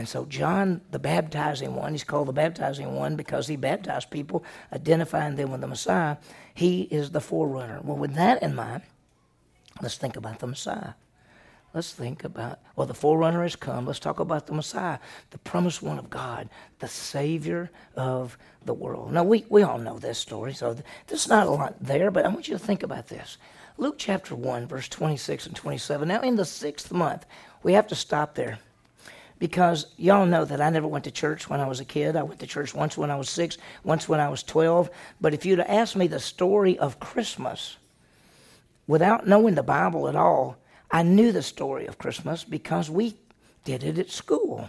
[0.00, 4.42] And so, John, the baptizing one, he's called the baptizing one because he baptized people,
[4.72, 6.16] identifying them with the Messiah.
[6.54, 7.80] He is the forerunner.
[7.82, 8.80] Well, with that in mind,
[9.82, 10.94] let's think about the Messiah.
[11.74, 13.84] Let's think about, well, the forerunner has come.
[13.84, 15.00] Let's talk about the Messiah,
[15.32, 19.12] the promised one of God, the Savior of the world.
[19.12, 20.74] Now, we, we all know this story, so
[21.08, 23.36] there's not a lot there, but I want you to think about this.
[23.76, 26.08] Luke chapter 1, verse 26 and 27.
[26.08, 27.26] Now, in the sixth month,
[27.62, 28.60] we have to stop there
[29.40, 32.14] because y'all know that I never went to church when I was a kid.
[32.14, 34.90] I went to church once when I was six, once when I was 12.
[35.20, 37.78] But if you'd asked me the story of Christmas
[38.86, 40.58] without knowing the Bible at all,
[40.90, 43.16] I knew the story of Christmas because we
[43.64, 44.68] did it at school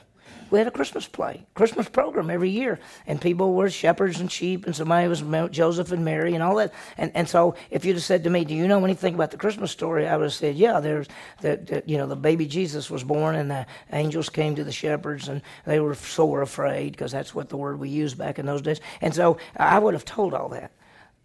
[0.51, 4.65] we had a Christmas play, Christmas program every year, and people were shepherds and sheep,
[4.65, 6.73] and somebody was Joseph and Mary and all that.
[6.97, 9.37] And and so if you'd have said to me, "Do you know anything about the
[9.37, 11.07] Christmas story?" I would have said, "Yeah, there's
[11.41, 15.29] that you know the baby Jesus was born, and the angels came to the shepherds,
[15.29, 18.61] and they were sore afraid because that's what the word we used back in those
[18.61, 20.71] days." And so I would have told all that,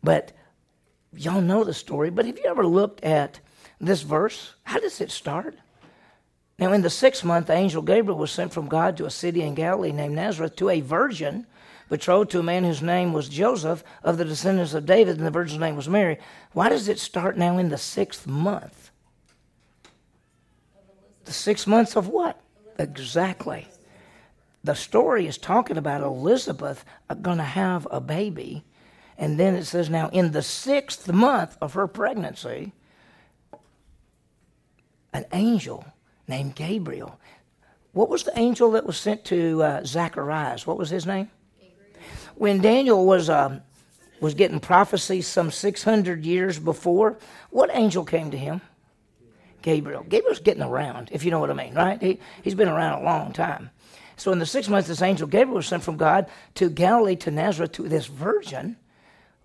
[0.02, 0.32] but
[1.12, 2.10] y'all know the story.
[2.10, 3.40] But have you ever looked at
[3.80, 4.54] this verse?
[4.62, 5.56] How does it start?
[6.59, 9.42] Now, in the sixth month, the angel Gabriel was sent from God to a city
[9.42, 11.47] in Galilee named Nazareth to a virgin
[11.88, 15.31] betrothed to a man whose name was Joseph of the descendants of David, and the
[15.31, 16.19] virgin's name was Mary.
[16.53, 18.90] Why does it start now in the sixth month?
[21.27, 22.40] The six months of what?
[22.79, 23.69] Exactly.
[24.64, 28.64] The story is talking about Elizabeth uh, going to have a baby.
[29.16, 32.73] And then it says, now in the sixth month of her pregnancy,
[35.12, 35.85] an angel
[36.28, 37.18] named Gabriel.
[37.92, 40.66] What was the angel that was sent to uh, Zacharias?
[40.66, 41.30] What was his name?
[41.58, 42.00] Gabriel.
[42.34, 43.62] When Daniel was um,
[44.20, 47.18] was getting prophecy some 600 years before,
[47.50, 48.60] what angel came to him?
[49.62, 50.04] Gabriel.
[50.08, 52.00] Gabriel's getting around, if you know what I mean, right?
[52.00, 53.70] He, he's been around a long time.
[54.16, 57.30] So in the six months, this angel Gabriel was sent from God to Galilee, to
[57.30, 58.76] Nazareth, to this virgin.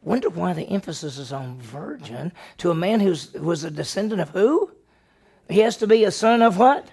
[0.02, 4.22] Wonder why the emphasis is on virgin to a man who's, who was a descendant
[4.22, 4.72] of who?
[5.52, 6.88] He has to be a son of what?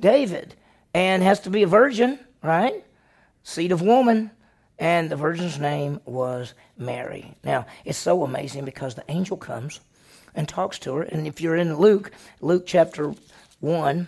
[0.00, 0.54] David.
[0.94, 2.84] And has to be a virgin, right?
[3.42, 4.30] Seed of woman.
[4.78, 7.34] And the virgin's name was Mary.
[7.42, 9.80] Now, it's so amazing because the angel comes
[10.34, 11.02] and talks to her.
[11.02, 13.14] And if you're in Luke, Luke chapter
[13.60, 14.06] 1,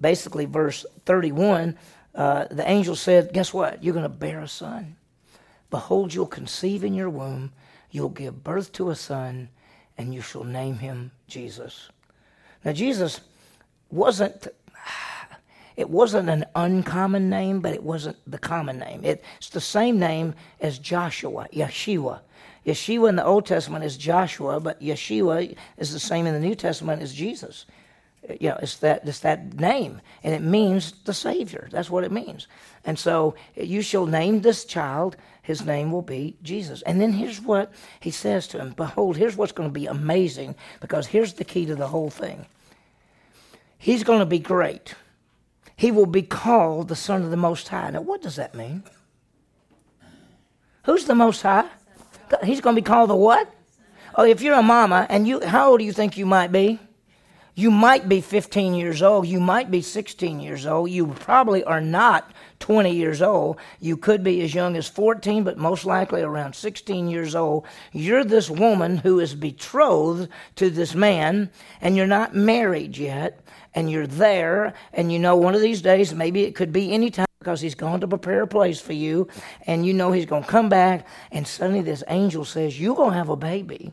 [0.00, 1.78] basically verse 31,
[2.14, 3.82] uh, the angel said, Guess what?
[3.82, 4.96] You're going to bear a son.
[5.70, 7.52] Behold, you'll conceive in your womb,
[7.90, 9.48] you'll give birth to a son,
[9.96, 11.88] and you shall name him Jesus.
[12.64, 13.20] Now, Jesus
[13.90, 14.48] wasn't,
[15.76, 19.02] it wasn't an uncommon name, but it wasn't the common name.
[19.04, 22.20] It's the same name as Joshua, Yeshua.
[22.66, 26.54] Yeshua in the Old Testament is Joshua, but Yeshua is the same in the New
[26.54, 27.66] Testament as Jesus.
[28.28, 31.68] You know, it's that it's that name, and it means the Savior.
[31.72, 32.46] That's what it means.
[32.84, 35.16] And so you shall name this child.
[35.42, 36.82] His name will be Jesus.
[36.82, 40.54] And then here's what he says to him: Behold, here's what's going to be amazing,
[40.80, 42.46] because here's the key to the whole thing.
[43.76, 44.94] He's going to be great.
[45.74, 47.90] He will be called the Son of the Most High.
[47.90, 48.84] Now, what does that mean?
[50.84, 51.68] Who's the Most High?
[52.44, 53.52] He's going to be called the what?
[54.14, 56.78] Oh, if you're a mama and you, how old do you think you might be?
[57.54, 59.26] You might be 15 years old.
[59.26, 60.90] You might be 16 years old.
[60.90, 63.58] You probably are not 20 years old.
[63.78, 67.66] You could be as young as 14, but most likely around 16 years old.
[67.92, 71.50] You're this woman who is betrothed to this man,
[71.82, 73.40] and you're not married yet,
[73.74, 77.10] and you're there, and you know one of these days, maybe it could be any
[77.10, 79.28] time because he's going to prepare a place for you,
[79.66, 83.10] and you know he's going to come back, and suddenly this angel says, You're going
[83.10, 83.92] to have a baby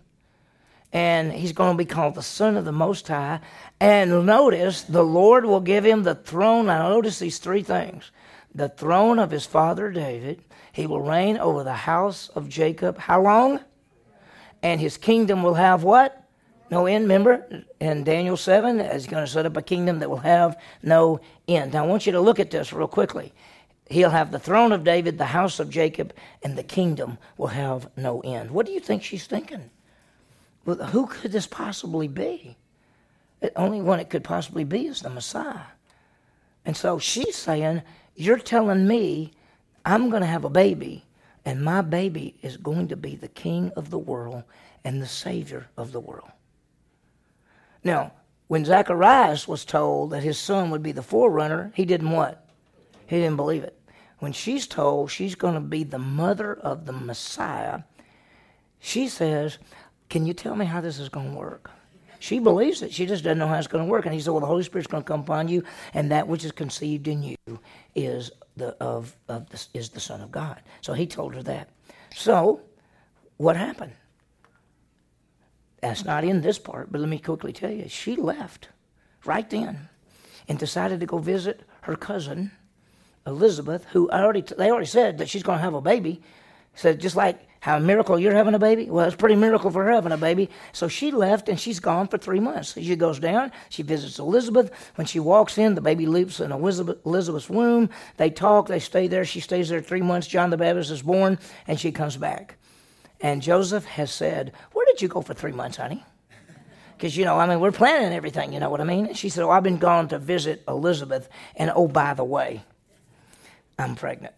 [0.92, 3.40] and he's going to be called the Son of the Most High.
[3.80, 6.66] And notice, the Lord will give him the throne.
[6.66, 8.12] Now, notice these three things
[8.56, 10.44] the throne of his father David.
[10.72, 12.98] He will reign over the house of Jacob.
[12.98, 13.60] How long?
[14.64, 16.24] And his kingdom will have what?
[16.72, 17.04] No end.
[17.06, 21.20] Remember in Daniel 7, he's going to set up a kingdom that will have no
[21.48, 21.74] end.
[21.74, 23.34] Now I want you to look at this real quickly.
[23.90, 26.14] He'll have the throne of David, the house of Jacob,
[26.44, 28.52] and the kingdom will have no end.
[28.52, 29.72] What do you think she's thinking?
[30.66, 32.58] Well, who could this possibly be?
[33.40, 35.62] The only one it could possibly be is the Messiah.
[36.66, 37.82] And so she's saying,
[38.16, 39.32] You're telling me
[39.86, 41.06] I'm going to have a baby,
[41.46, 44.44] and my baby is going to be the king of the world
[44.84, 46.30] and the savior of the world.
[47.84, 48.12] Now,
[48.48, 52.46] when Zacharias was told that his son would be the forerunner, he didn't what?
[53.08, 53.80] He didn't believe it.
[54.20, 57.82] When she's told she's going to be the mother of the Messiah,
[58.80, 59.58] she says,
[60.10, 61.72] Can you tell me how this is going to work?
[62.20, 62.92] She believes it.
[62.92, 64.06] She just doesn't know how it's going to work.
[64.06, 66.44] And he said, Well, the Holy Spirit's going to come upon you, and that which
[66.44, 67.38] is conceived in you
[67.96, 70.62] is the of, of the, is the Son of God.
[70.82, 71.70] So he told her that.
[72.14, 72.62] So,
[73.38, 73.94] what happened?
[75.82, 77.88] That's not in this part, but let me quickly tell you.
[77.88, 78.68] She left
[79.24, 79.88] right then
[80.50, 82.52] and decided to go visit her cousin
[83.26, 86.22] Elizabeth, who already they already said that she's going to have a baby.
[86.74, 88.90] Said just like how a miracle you're having a baby?
[88.90, 90.50] Well, it's pretty miracle for her having a baby.
[90.72, 92.74] So she left and she's gone for three months.
[92.74, 94.72] She goes down, she visits Elizabeth.
[94.96, 97.90] When she walks in, the baby leaps in Elizabeth's womb.
[98.18, 99.26] They talk, they stay there.
[99.26, 100.28] She stays there three months.
[100.28, 101.38] John the Baptist is born
[101.68, 102.56] and she comes back.
[103.22, 106.04] And Joseph has said, Where did you go for three months, honey?
[106.96, 109.06] Because, you know, I mean, we're planning everything, you know what I mean?
[109.06, 111.28] And she said, Oh, I've been gone to visit Elizabeth.
[111.56, 112.64] And oh, by the way,
[113.78, 114.36] I'm pregnant.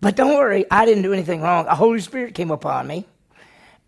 [0.00, 1.64] But don't worry, I didn't do anything wrong.
[1.64, 3.06] The Holy Spirit came upon me,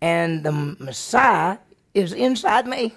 [0.01, 1.57] and the Messiah
[1.93, 2.93] is inside me.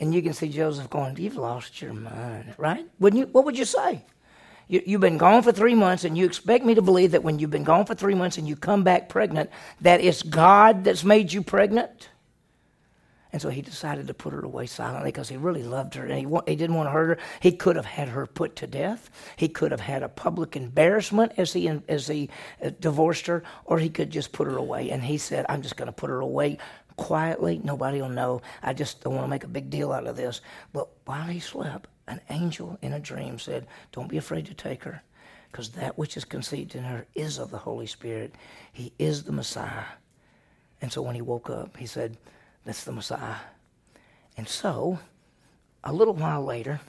[0.00, 2.84] And you can see Joseph going, You've lost your mind, right?
[2.98, 3.26] Wouldn't you?
[3.26, 4.04] What would you say?
[4.66, 7.38] You, you've been gone for three months, and you expect me to believe that when
[7.38, 9.50] you've been gone for three months and you come back pregnant,
[9.82, 12.08] that it's God that's made you pregnant?
[13.34, 16.16] And so he decided to put her away silently because he really loved her and
[16.16, 17.24] he, wa- he didn't want to hurt her.
[17.40, 19.10] He could have had her put to death.
[19.34, 22.30] He could have had a public embarrassment as he, as he
[22.64, 24.90] uh, divorced her, or he could just put her away.
[24.90, 26.58] And he said, I'm just going to put her away
[26.96, 27.60] quietly.
[27.64, 28.40] Nobody will know.
[28.62, 30.40] I just don't want to make a big deal out of this.
[30.72, 34.84] But while he slept, an angel in a dream said, Don't be afraid to take
[34.84, 35.02] her
[35.50, 38.36] because that which is conceived in her is of the Holy Spirit.
[38.72, 39.86] He is the Messiah.
[40.80, 42.16] And so when he woke up, he said,
[42.64, 43.36] that's the Messiah.
[44.36, 44.98] And so,
[45.82, 46.80] a little while later,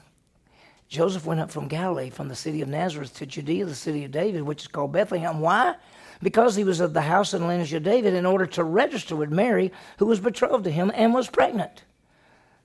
[0.88, 4.12] Joseph went up from Galilee, from the city of Nazareth to Judea, the city of
[4.12, 5.40] David, which is called Bethlehem.
[5.40, 5.76] Why?
[6.22, 9.30] Because he was of the house and lineage of David in order to register with
[9.32, 11.84] Mary, who was betrothed to him and was pregnant.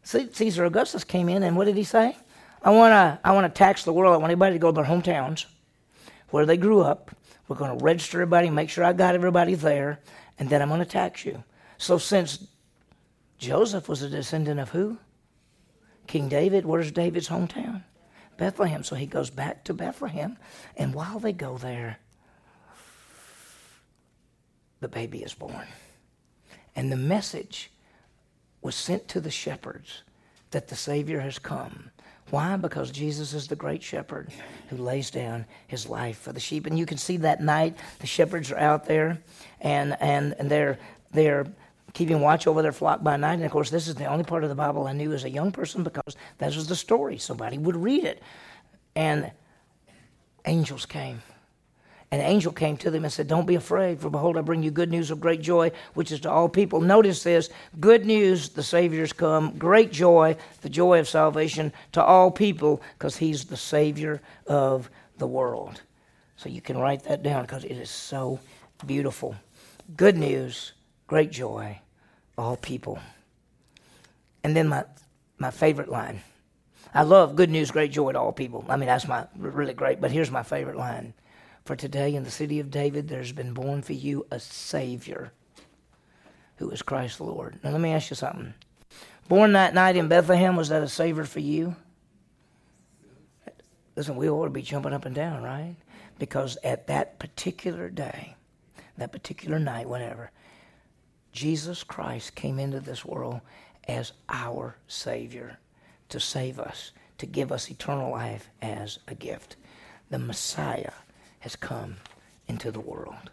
[0.03, 2.17] Caesar Augustus came in, and what did he say?
[2.63, 4.15] I want to I want to tax the world.
[4.15, 5.47] I want everybody to go to their hometowns
[6.29, 7.11] where they grew up.
[7.49, 9.99] We're going to register everybody, make sure I got everybody there,
[10.39, 11.43] and then I'm going to tax you.
[11.79, 12.47] So since
[13.41, 14.99] Joseph was a descendant of who?
[16.07, 16.67] King David.
[16.67, 17.83] Where's David's hometown?
[18.37, 18.85] Bethlehem.
[18.85, 20.37] So he goes back to Bethlehem.
[20.77, 21.99] And while they go there,
[24.81, 25.67] the baby is born.
[26.77, 27.71] And the message
[28.61, 30.03] was sent to the shepherds
[30.51, 31.91] that the Savior has come.
[32.29, 32.57] Why?
[32.57, 34.29] Because Jesus is the great shepherd
[34.69, 36.67] who lays down his life for the sheep.
[36.67, 39.19] And you can see that night the shepherds are out there
[39.63, 40.79] and, and, and they're,
[41.11, 41.47] they're
[41.93, 43.35] keeping watch over their flock by night.
[43.35, 45.31] And of course, this is the only part of the Bible I knew as a
[45.31, 47.19] young person because that was the story.
[47.19, 48.23] Somebody would read it.
[48.95, 49.31] And
[50.45, 51.23] angels came.
[52.13, 54.73] An angel came to them and said, Don't be afraid, for behold, I bring you
[54.73, 56.81] good news of great joy, which is to all people.
[56.81, 62.33] Notice this good news, the Savior's come, great joy, the joy of salvation to all
[62.33, 65.83] people, because He's the Savior of the world.
[66.35, 68.41] So you can write that down because it is so
[68.85, 69.37] beautiful.
[69.97, 70.73] Good news
[71.11, 71.77] great joy,
[72.39, 73.01] all people.
[74.45, 74.85] And then my,
[75.39, 76.21] my favorite line.
[76.95, 78.65] I love good news, great joy to all people.
[78.69, 81.13] I mean, that's my really great, but here's my favorite line.
[81.65, 85.33] For today in the city of David, there's been born for you a Savior
[86.59, 87.59] who is Christ the Lord.
[87.65, 88.55] Now, let me ask you something.
[89.27, 91.75] Born that night in Bethlehem, was that a Savior for you?
[93.97, 95.75] Listen, we ought to be jumping up and down, right?
[96.21, 98.37] Because at that particular day,
[98.97, 100.31] that particular night, whatever,
[101.33, 103.41] Jesus Christ came into this world
[103.87, 105.59] as our Savior
[106.09, 109.57] to save us, to give us eternal life as a gift.
[110.11, 110.93] The Messiah
[111.41, 111.97] has come
[112.49, 113.31] into the world.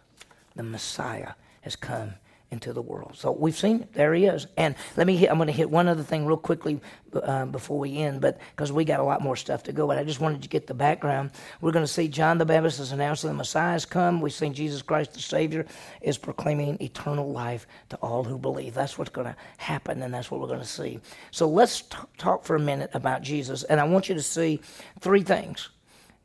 [0.54, 1.32] The Messiah
[1.62, 2.14] has come
[2.50, 3.12] into the world.
[3.14, 3.92] So we've seen it.
[3.92, 4.46] There he is.
[4.56, 6.80] And let me hit, I'm going to hit one other thing real quickly
[7.12, 9.86] uh, before we end, but because we got a lot more stuff to go.
[9.86, 11.32] But I just wanted to get the background.
[11.60, 14.22] We're going to see John the Baptist is announcing the Messiah has come.
[14.22, 15.66] We've seen Jesus Christ the Savior
[16.00, 18.72] is proclaiming eternal life to all who believe.
[18.72, 21.00] That's what's going to happen, and that's what we're going to see.
[21.30, 23.62] So let's t- talk for a minute about Jesus.
[23.64, 24.60] And I want you to see
[25.00, 25.68] three things.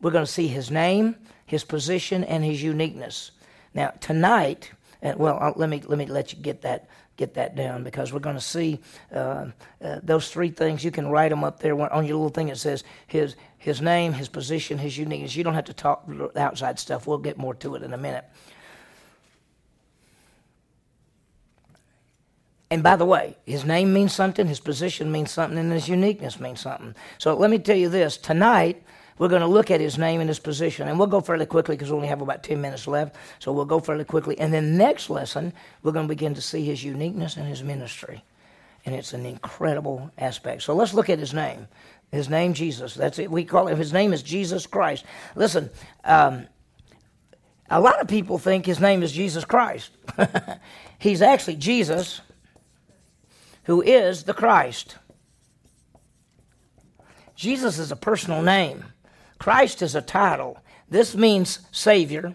[0.01, 3.31] We're going to see his name, his position, and his uniqueness.
[3.73, 4.71] Now, tonight,
[5.03, 6.87] and well, I'll, let me let me let you get that
[7.17, 8.79] get that down because we're going to see
[9.13, 9.47] uh,
[9.83, 10.83] uh, those three things.
[10.83, 12.47] You can write them up there on your little thing.
[12.47, 15.35] It says his his name, his position, his uniqueness.
[15.35, 17.05] You don't have to talk outside stuff.
[17.05, 18.23] We'll get more to it in a minute.
[22.71, 26.39] And by the way, his name means something, his position means something, and his uniqueness
[26.39, 26.95] means something.
[27.19, 28.81] So let me tell you this tonight,
[29.17, 30.87] we're going to look at his name and his position.
[30.87, 33.15] And we'll go fairly quickly because we only have about 10 minutes left.
[33.39, 34.37] So we'll go fairly quickly.
[34.39, 38.23] And then next lesson, we're going to begin to see his uniqueness and his ministry.
[38.85, 40.63] And it's an incredible aspect.
[40.63, 41.67] So let's look at his name.
[42.11, 42.93] His name, Jesus.
[42.93, 43.31] That's it.
[43.31, 45.05] We call it, his name is Jesus Christ.
[45.35, 45.69] Listen,
[46.03, 46.47] um,
[47.69, 49.91] a lot of people think his name is Jesus Christ.
[50.99, 52.21] He's actually Jesus,
[53.63, 54.97] who is the Christ.
[57.35, 58.85] Jesus is a personal name.
[59.43, 60.57] Christ is a title.
[60.87, 62.33] This means Savior,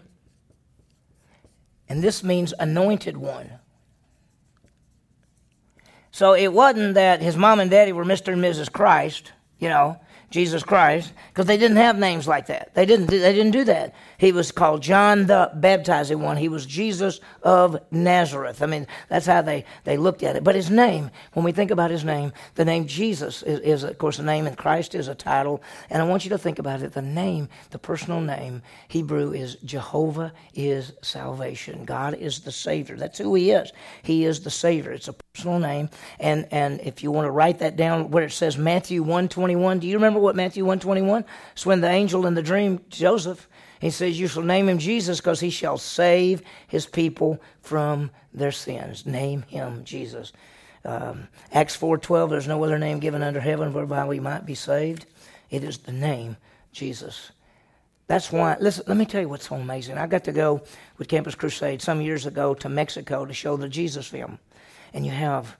[1.89, 3.53] and this means Anointed One.
[6.11, 8.33] So it wasn't that his mom and daddy were Mr.
[8.33, 8.71] and Mrs.
[8.71, 9.99] Christ, you know.
[10.29, 12.75] Jesus Christ, because they didn't have names like that.
[12.75, 13.07] They didn't.
[13.07, 13.95] Do, they didn't do that.
[14.17, 16.37] He was called John the Baptizing One.
[16.37, 18.61] He was Jesus of Nazareth.
[18.61, 20.43] I mean, that's how they they looked at it.
[20.43, 23.97] But his name, when we think about his name, the name Jesus is, is of
[23.97, 25.63] course a name, and Christ is a title.
[25.89, 26.93] And I want you to think about it.
[26.93, 31.85] The name, the personal name, Hebrew is Jehovah is salvation.
[31.85, 32.97] God is the Savior.
[32.97, 33.71] That's who He is.
[34.03, 34.91] He is the Savior.
[34.91, 35.89] It's a personal name.
[36.19, 39.55] And and if you want to write that down, where it says Matthew one twenty
[39.55, 40.18] one, do you remember?
[40.19, 41.23] Remember what Matthew 121?
[41.53, 43.47] It's when the angel in the dream, Joseph,
[43.79, 48.51] he says, You shall name him Jesus because he shall save his people from their
[48.51, 49.05] sins.
[49.05, 50.33] Name him Jesus.
[50.83, 55.05] Um, Acts 4.12, there's no other name given under heaven whereby we might be saved.
[55.49, 56.35] It is the name
[56.73, 57.31] Jesus.
[58.07, 59.97] That's why, listen, let me tell you what's so amazing.
[59.97, 60.61] I got to go
[60.97, 64.37] with Campus Crusade some years ago to Mexico to show the Jesus film.
[64.93, 65.55] And you have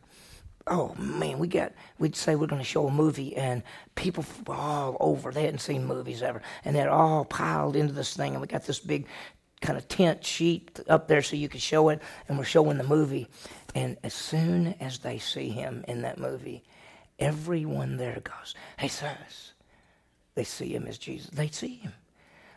[0.69, 3.63] oh man, we got, we'd say we're going to show a movie, and
[3.95, 8.15] people from all over, they hadn't seen movies ever, and they're all piled into this
[8.15, 9.07] thing, and we got this big
[9.61, 12.83] kind of tent sheet up there so you could show it, and we're showing the
[12.83, 13.27] movie.
[13.75, 16.63] And as soon as they see him in that movie,
[17.17, 19.51] everyone there goes, Jesús.
[20.35, 21.29] They see him as Jesus.
[21.31, 21.91] They see him.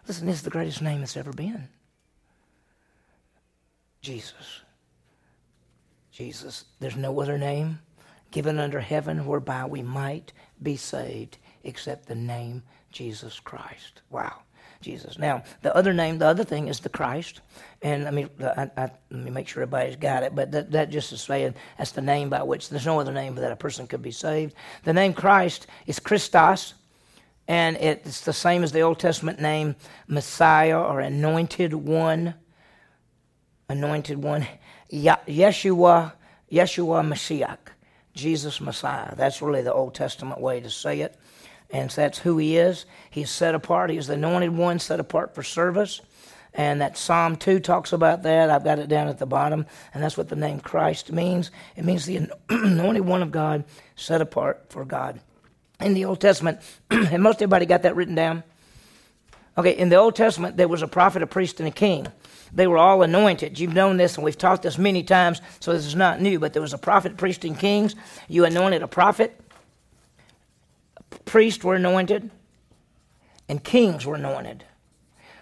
[0.07, 1.69] Listen, this is the greatest name that's ever been.
[4.01, 4.61] Jesus.
[6.13, 6.65] Jesus.
[6.79, 7.81] There's no other name
[8.33, 14.03] given under heaven whereby we might be saved, except the name Jesus Christ.
[14.11, 14.43] Wow.
[14.83, 15.19] Jesus.
[15.19, 17.41] Now, the other name, the other thing is the Christ.
[17.81, 20.35] And I, I, let me make sure everybody's got it.
[20.35, 23.37] But that, that just is saying that's the name by which there's no other name
[23.37, 24.55] that a person could be saved.
[24.85, 26.75] The name Christ is Christos.
[27.49, 29.77] And it's the same as the Old Testament name
[30.07, 32.35] Messiah or Anointed One.
[33.69, 34.47] Anointed One.
[34.93, 36.13] Yeshua,
[36.51, 37.72] Yeshua Mashiach.
[38.15, 39.15] Jesus Messiah.
[39.17, 41.17] That's really the Old Testament way to say it.
[41.71, 42.85] And so that's who he is.
[43.11, 43.91] He's set apart.
[43.91, 46.01] He's the anointed one set apart for service.
[46.55, 48.51] And that Psalm 2 talks about that.
[48.51, 49.65] I've got it down at the bottom.
[49.95, 51.51] And that's what the name Christ means.
[51.77, 53.65] It means the anointed one of God
[53.97, 55.21] set apart for God.
[55.81, 56.61] In the Old Testament,
[56.91, 58.45] and most everybody got that written down.
[59.57, 62.07] Okay, in the Old Testament, there was a prophet, a priest, and a king.
[62.55, 63.59] They were all anointed.
[63.59, 66.39] You've known this, and we've taught this many times, so this is not new.
[66.39, 67.95] But there was a prophet, priest, and kings.
[68.29, 69.39] You anointed a prophet,
[71.25, 72.31] priests were anointed,
[73.49, 74.65] and kings were anointed.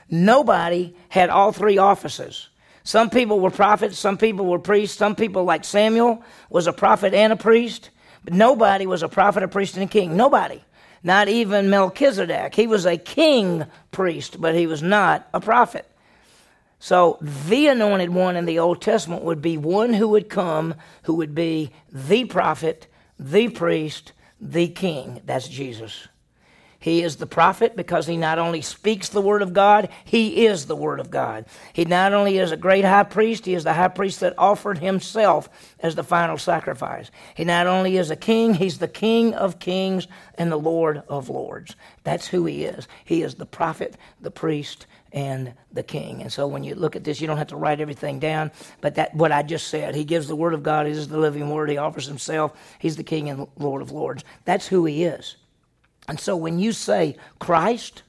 [0.09, 2.49] Nobody had all three offices.
[2.85, 7.13] Some people were prophets, some people were priests, some people, like Samuel, was a prophet
[7.13, 7.91] and a priest.
[8.25, 10.17] But nobody was a prophet, a priest, and a king.
[10.17, 10.61] Nobody.
[11.03, 12.55] Not even Melchizedek.
[12.55, 15.90] He was a king priest, but he was not a prophet.
[16.81, 21.15] So the anointed one in the Old Testament would be one who would come who
[21.15, 22.87] would be the prophet,
[23.19, 25.21] the priest, the king.
[25.27, 26.09] That's Jesus.
[26.81, 30.65] He is the prophet because he not only speaks the word of God, he is
[30.65, 31.45] the word of God.
[31.75, 34.79] He not only is a great high priest, he is the high priest that offered
[34.79, 35.51] himself
[35.81, 37.11] as the final sacrifice.
[37.35, 41.29] He not only is a king, he's the king of kings and the lord of
[41.29, 41.77] lords.
[42.03, 42.89] That's who he is.
[43.05, 46.23] He is the prophet, the priest, and the king.
[46.23, 48.51] And so when you look at this, you don't have to write everything down,
[48.81, 51.19] but that what I just said, he gives the word of God, he is the
[51.19, 54.25] living word, he offers himself, he's the king and lord of lords.
[54.45, 55.37] That's who he is.
[56.09, 58.03] And so when you say Christ,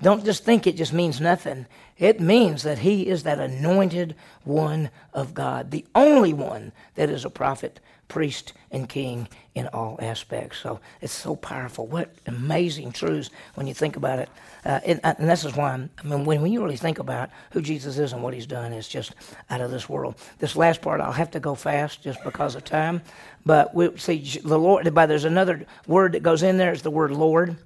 [0.00, 1.66] don't just think it just means nothing.
[1.98, 4.14] It means that he is that anointed
[4.44, 9.98] one of God, the only one that is a prophet, priest, and king in all
[10.00, 10.58] aspects.
[10.58, 11.86] So it's so powerful.
[11.86, 14.28] What amazing truths when you think about it.
[14.64, 17.30] Uh, and, uh, and, this is why, I mean, when, when you really think about
[17.52, 19.14] who Jesus is and what he's done, it's just
[19.50, 20.16] out of this world.
[20.38, 23.02] This last part, I'll have to go fast just because of time.
[23.46, 26.90] But we see the Lord, but there's another word that goes in there, is the
[26.90, 27.56] word Lord.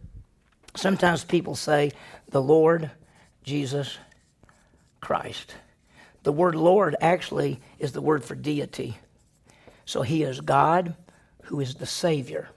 [0.74, 1.92] Sometimes people say
[2.28, 2.90] the Lord
[3.44, 3.98] Jesus
[5.00, 5.54] Christ.
[6.22, 8.96] The word Lord actually is the word for deity.
[9.84, 10.94] So he is God
[11.44, 12.48] who is the Savior,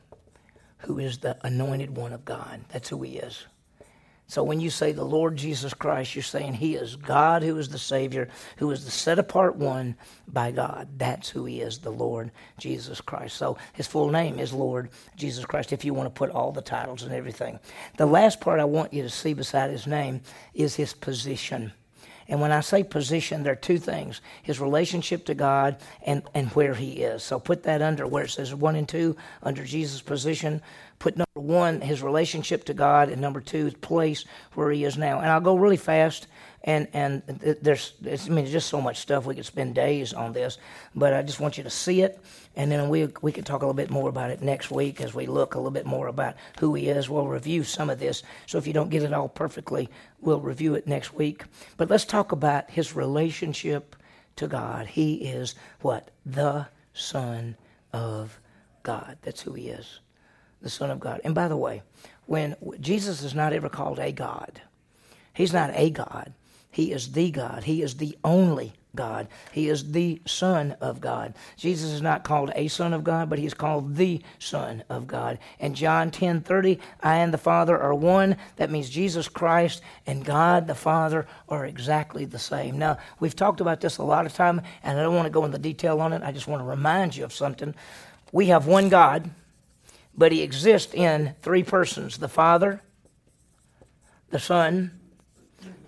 [0.80, 2.64] who is the anointed one of God.
[2.70, 3.46] That's who he is.
[4.28, 7.70] So when you say the Lord Jesus Christ, you're saying He is God who is
[7.70, 9.96] the Savior, who is the set apart one
[10.28, 10.88] by God.
[10.98, 13.38] That's who He is, the Lord Jesus Christ.
[13.38, 16.62] So His full name is Lord Jesus Christ, if you want to put all the
[16.62, 17.60] titles and everything.
[17.98, 20.22] The last part I want you to see beside His name
[20.56, 21.72] is His position.
[22.28, 26.50] And when I say position, there are two things his relationship to God and, and
[26.52, 27.24] where he is.
[27.24, 30.62] So put that under where it says one and two, under Jesus' position.
[30.98, 34.98] Put number one, his relationship to God, and number two, his place where he is
[34.98, 35.20] now.
[35.20, 36.28] And I'll go really fast
[36.66, 37.22] and and
[37.62, 40.58] there's I mean just so much stuff we could spend days on this,
[40.96, 42.20] but I just want you to see it,
[42.56, 45.14] and then we we can talk a little bit more about it next week as
[45.14, 47.08] we look a little bit more about who he is.
[47.08, 49.90] We'll review some of this, so if you don't get it all perfectly,
[50.20, 51.44] we'll review it next week.
[51.78, 53.96] But let's talk about his relationship
[54.38, 54.88] to God.
[54.88, 57.56] He is what the Son
[57.94, 58.40] of
[58.82, 59.18] God.
[59.22, 60.00] That's who he is,
[60.62, 61.22] the Son of God.
[61.24, 61.84] And by the way,
[62.26, 64.62] when Jesus is not ever called a God.
[65.36, 66.34] He's not a God.
[66.76, 67.64] He is the God.
[67.64, 69.30] He is the only God.
[69.54, 71.34] He is the Son of God.
[71.56, 75.08] Jesus is not called a Son of God, but he is called the Son of
[75.08, 75.40] God.
[75.58, 78.36] And John 10 30, I and the Father are one.
[78.58, 82.78] That means Jesus Christ and God the Father are exactly the same.
[82.78, 85.46] Now, we've talked about this a lot of time, and I don't want to go
[85.46, 86.24] into detail on it.
[86.24, 87.74] I just want to remind you of something.
[88.34, 89.30] We have one God,
[90.14, 92.82] but he exists in three persons the Father,
[94.30, 94.92] the Son,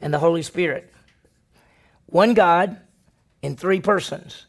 [0.02, 0.91] and the Holy Spirit.
[2.08, 2.78] One God
[3.41, 4.45] in three persons.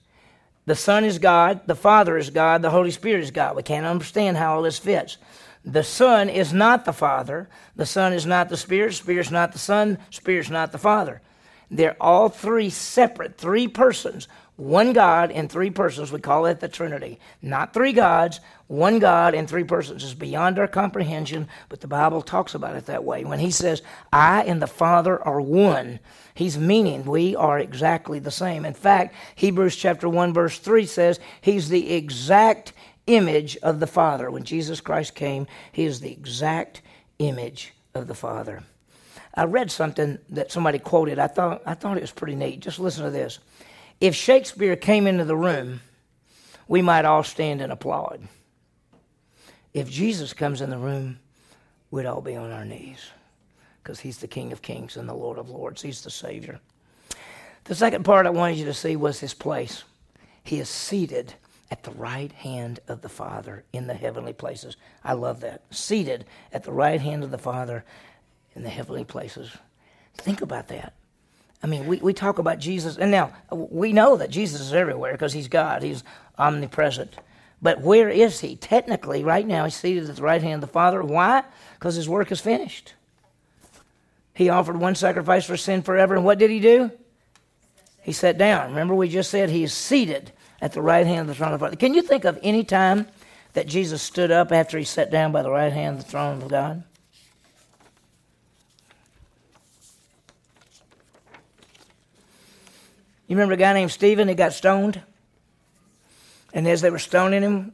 [0.66, 3.56] The Son is God, the Father is God, the Holy Spirit is God.
[3.56, 5.16] We can't understand how all this fits.
[5.64, 9.58] The Son is not the Father, the Son is not the Spirit, Spirit's not the
[9.58, 11.20] Son, Spirit's not the Father.
[11.70, 14.28] They're all three separate, three persons,
[14.58, 16.10] one God in three persons.
[16.10, 17.20] We call it the Trinity.
[17.40, 22.22] Not three gods, one God in three persons is beyond our comprehension, but the Bible
[22.22, 23.24] talks about it that way.
[23.24, 23.82] When he says,
[24.12, 26.00] I and the Father are one,
[26.34, 28.64] he's meaning we are exactly the same.
[28.64, 32.72] In fact, Hebrews chapter 1, verse 3 says, He's the exact
[33.06, 34.28] image of the Father.
[34.28, 36.82] When Jesus Christ came, He is the exact
[37.20, 38.64] image of the Father.
[39.34, 41.20] I read something that somebody quoted.
[41.20, 42.58] I thought, I thought it was pretty neat.
[42.58, 43.38] Just listen to this.
[44.00, 45.80] If Shakespeare came into the room,
[46.68, 48.20] we might all stand and applaud.
[49.74, 51.18] If Jesus comes in the room,
[51.90, 53.10] we'd all be on our knees
[53.82, 55.82] because he's the King of Kings and the Lord of Lords.
[55.82, 56.60] He's the Savior.
[57.64, 59.84] The second part I wanted you to see was his place.
[60.44, 61.34] He is seated
[61.70, 64.76] at the right hand of the Father in the heavenly places.
[65.04, 65.62] I love that.
[65.70, 67.84] Seated at the right hand of the Father
[68.54, 69.50] in the heavenly places.
[70.16, 70.94] Think about that.
[71.62, 75.12] I mean, we, we talk about Jesus, and now we know that Jesus is everywhere
[75.12, 76.04] because he's God, he's
[76.38, 77.16] omnipresent.
[77.60, 78.54] But where is he?
[78.54, 81.02] Technically, right now, he's seated at the right hand of the Father.
[81.02, 81.42] Why?
[81.74, 82.94] Because his work is finished.
[84.34, 86.92] He offered one sacrifice for sin forever, and what did he do?
[88.02, 88.70] He sat down.
[88.70, 90.30] Remember, we just said he is seated
[90.60, 91.76] at the right hand of the throne of Father.
[91.76, 93.08] Can you think of any time
[93.54, 96.40] that Jesus stood up after he sat down by the right hand of the throne
[96.40, 96.84] of God?
[103.28, 105.02] You remember a guy named Stephen that got stoned?
[106.54, 107.72] And as they were stoning him,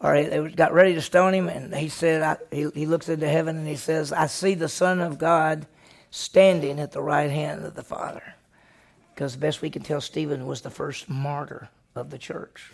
[0.00, 3.28] or they got ready to stone him, and he said, I, he, he looks into
[3.28, 5.66] heaven and he says, I see the Son of God
[6.10, 8.34] standing at the right hand of the Father.
[9.14, 12.72] Because the best we can tell, Stephen was the first martyr of the church.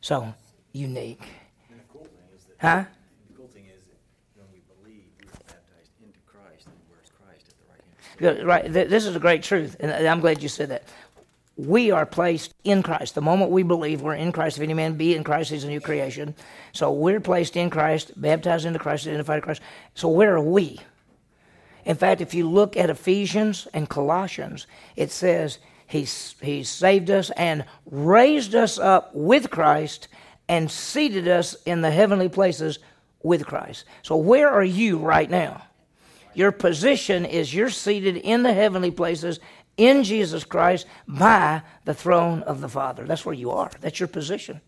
[0.00, 0.34] So,
[0.72, 1.20] unique.
[1.68, 2.90] The Cool thing is that, huh?
[8.20, 10.84] right this is a great truth and i'm glad you said that
[11.66, 13.14] we are placed in Christ.
[13.14, 15.68] The moment we believe we're in Christ, if any man be in Christ, he's a
[15.68, 16.34] new creation.
[16.72, 19.60] So we're placed in Christ, baptized into Christ, identified in Christ.
[19.94, 20.80] So where are we?
[21.84, 27.30] In fact, if you look at Ephesians and Colossians, it says he's, he saved us
[27.36, 30.08] and raised us up with Christ
[30.48, 32.78] and seated us in the heavenly places
[33.22, 33.84] with Christ.
[34.00, 35.62] So, where are you right now?
[36.32, 39.40] Your position is you're seated in the heavenly places
[39.76, 43.04] in Jesus Christ by the throne of the Father.
[43.04, 43.70] That's where you are.
[43.80, 44.60] That's your position.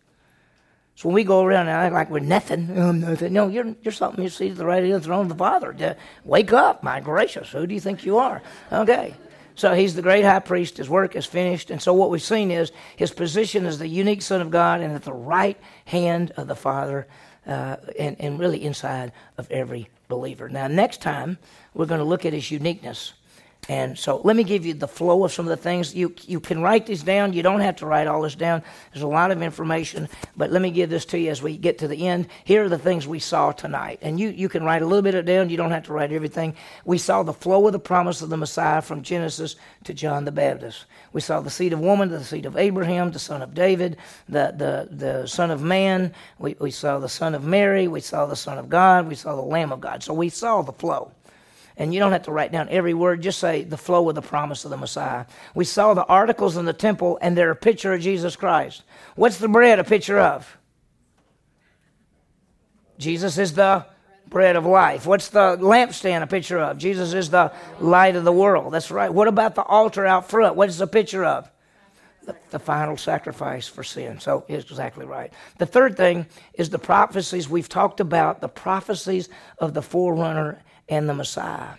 [0.94, 3.32] So when we go around and act like we're nothing, I'm nothing.
[3.32, 4.22] No, you're, you're something.
[4.22, 5.96] You're seated at the right hand of the throne of the Father.
[6.24, 7.50] Wake up, my gracious.
[7.50, 8.42] Who do you think you are?
[8.70, 9.14] Okay.
[9.54, 10.78] So he's the great high priest.
[10.78, 11.70] His work is finished.
[11.70, 14.94] And so what we've seen is his position as the unique Son of God and
[14.94, 17.06] at the right hand of the Father
[17.46, 20.48] uh, and, and really inside of every believer.
[20.48, 21.38] Now, next time,
[21.74, 23.12] we're going to look at his uniqueness.
[23.68, 25.94] And so let me give you the flow of some of the things.
[25.94, 27.32] You, you can write these down.
[27.32, 28.60] You don't have to write all this down.
[28.92, 31.78] There's a lot of information, but let me give this to you as we get
[31.78, 32.26] to the end.
[32.42, 34.00] Here are the things we saw tonight.
[34.02, 35.48] And you, you can write a little bit of it down.
[35.48, 36.56] You don't have to write everything.
[36.84, 39.54] We saw the flow of the promise of the Messiah from Genesis
[39.84, 40.86] to John the Baptist.
[41.12, 43.96] We saw the seed of woman, the seed of Abraham, the son of David,
[44.28, 46.12] the, the, the son of man.
[46.40, 47.86] We, we saw the son of Mary.
[47.86, 49.06] We saw the son of God.
[49.06, 50.02] We saw the Lamb of God.
[50.02, 51.12] So we saw the flow.
[51.76, 54.22] And you don't have to write down every word, just say the flow of the
[54.22, 55.26] promise of the Messiah.
[55.54, 58.82] We saw the articles in the temple, and they're a picture of Jesus Christ.
[59.16, 60.58] What's the bread a picture of?
[62.98, 63.86] Jesus is the
[64.28, 65.06] bread of life.
[65.06, 66.78] What's the lampstand a picture of?
[66.78, 68.72] Jesus is the light of the world.
[68.72, 69.12] That's right.
[69.12, 70.56] What about the altar out front?
[70.56, 71.50] What is a picture of?
[72.24, 74.20] The, the, final sacrifice for sin.
[74.20, 75.32] So it's exactly right.
[75.58, 81.08] The third thing is the prophecies we've talked about, the prophecies of the forerunner and
[81.08, 81.74] the Messiah.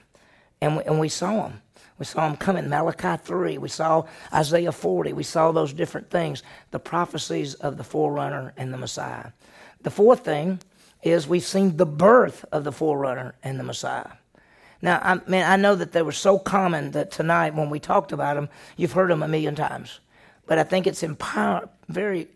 [0.62, 1.62] And we, and we saw them.
[2.00, 2.70] We saw them coming.
[2.70, 3.58] Malachi 3.
[3.58, 5.14] We saw Isaiah 40.
[5.14, 9.32] We saw those different things, the prophecies of the forerunner and the Messiah.
[9.82, 10.60] The fourth thing
[11.04, 14.12] is we've seen the birth of the forerunner and the Messiah.
[14.82, 18.12] Now, I mean, I know that they were so common that tonight, when we talked
[18.12, 20.00] about them, you've heard them a million times.
[20.46, 22.28] But I think it's empower, very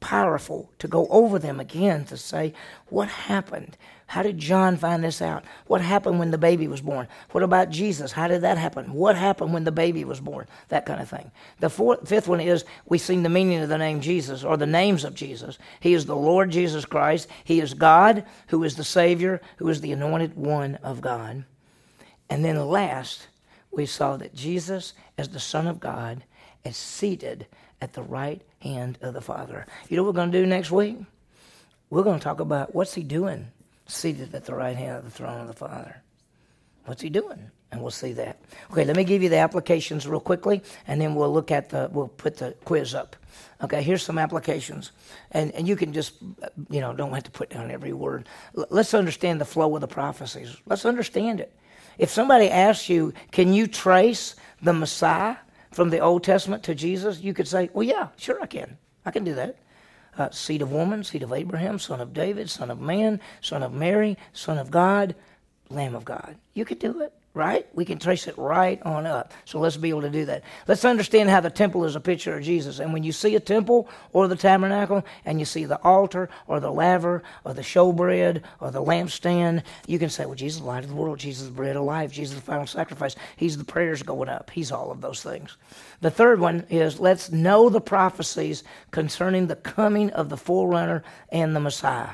[0.00, 2.54] powerful to go over them again to say,
[2.88, 3.76] what happened?
[4.12, 5.42] How did John find this out?
[5.68, 7.08] What happened when the baby was born?
[7.30, 8.12] What about Jesus?
[8.12, 8.92] How did that happen?
[8.92, 10.46] What happened when the baby was born?
[10.68, 11.30] That kind of thing.
[11.60, 14.66] The fourth, fifth one is we've seen the meaning of the name Jesus or the
[14.66, 15.56] names of Jesus.
[15.80, 17.26] He is the Lord Jesus Christ.
[17.42, 21.46] He is God, who is the Savior, who is the anointed one of God.
[22.28, 23.28] And then last,
[23.70, 26.22] we saw that Jesus, as the Son of God,
[26.66, 27.46] is seated
[27.80, 29.64] at the right hand of the Father.
[29.88, 30.98] You know what we're going to do next week?
[31.88, 33.48] We're going to talk about what's he doing
[33.92, 36.02] seated at the right hand of the throne of the Father.
[36.84, 37.50] What's he doing?
[37.70, 38.38] And we'll see that.
[38.70, 41.88] Okay, let me give you the applications real quickly, and then we'll look at the,
[41.92, 43.16] we'll put the quiz up.
[43.62, 44.92] Okay, here's some applications.
[45.30, 46.14] And, and you can just,
[46.68, 48.28] you know, don't have to put down every word.
[48.58, 50.56] L- let's understand the flow of the prophecies.
[50.66, 51.54] Let's understand it.
[51.96, 55.36] If somebody asks you, can you trace the Messiah
[55.70, 57.20] from the Old Testament to Jesus?
[57.20, 58.76] You could say, well, yeah, sure I can.
[59.06, 59.56] I can do that
[60.18, 63.72] uh, seed of woman, seed of Abraham, son of David, son of man, son of
[63.72, 65.14] Mary, son of God,
[65.70, 66.36] Lamb of God.
[66.54, 67.66] You could do it right?
[67.74, 69.32] We can trace it right on up.
[69.46, 70.42] So let's be able to do that.
[70.68, 72.78] Let's understand how the temple is a picture of Jesus.
[72.78, 76.60] And when you see a temple or the tabernacle and you see the altar or
[76.60, 80.84] the laver or the showbread or the lampstand, you can say, well, Jesus the light
[80.84, 81.18] of the world.
[81.18, 82.12] Jesus is the bread of life.
[82.12, 83.16] Jesus the final sacrifice.
[83.36, 84.50] He's the prayers going up.
[84.50, 85.56] He's all of those things.
[86.02, 91.56] The third one is let's know the prophecies concerning the coming of the forerunner and
[91.56, 92.10] the Messiah.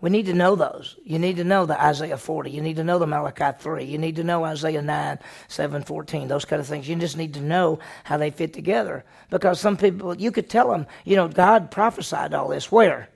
[0.00, 0.96] We need to know those.
[1.04, 2.50] You need to know the Isaiah 40.
[2.50, 3.84] You need to know the Malachi 3.
[3.84, 5.18] You need to know Isaiah 9,
[5.48, 6.86] 7, 14, those kind of things.
[6.86, 9.04] You just need to know how they fit together.
[9.30, 12.70] Because some people, you could tell them, you know, God prophesied all this.
[12.70, 13.08] Where?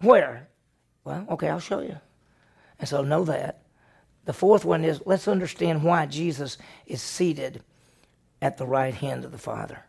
[0.00, 0.48] Where?
[1.04, 1.98] Well, okay, I'll show you.
[2.78, 3.62] And so know that.
[4.24, 7.62] The fourth one is let's understand why Jesus is seated
[8.40, 9.82] at the right hand of the Father.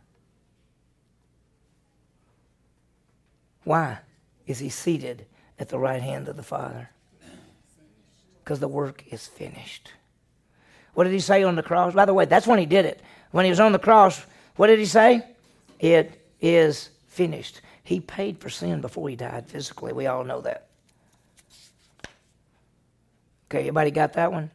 [3.64, 3.98] Why
[4.46, 5.26] is he seated
[5.58, 6.90] at the right hand of the Father.
[8.42, 9.90] Because the work is finished.
[10.94, 11.94] What did he say on the cross?
[11.94, 13.00] By the way, that's when he did it.
[13.30, 14.24] When he was on the cross,
[14.56, 15.24] what did he say?
[15.80, 17.60] It is finished.
[17.82, 19.92] He paid for sin before he died physically.
[19.92, 20.68] We all know that.
[23.50, 24.50] Okay, everybody got that one?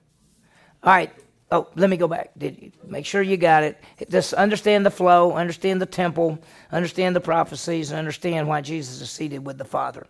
[0.83, 1.11] All right.
[1.51, 2.31] Oh, let me go back.
[2.37, 3.81] Did you make sure you got it?
[4.09, 6.39] Just understand the flow, understand the temple,
[6.71, 10.05] understand the prophecies, and understand why Jesus is seated with the Father.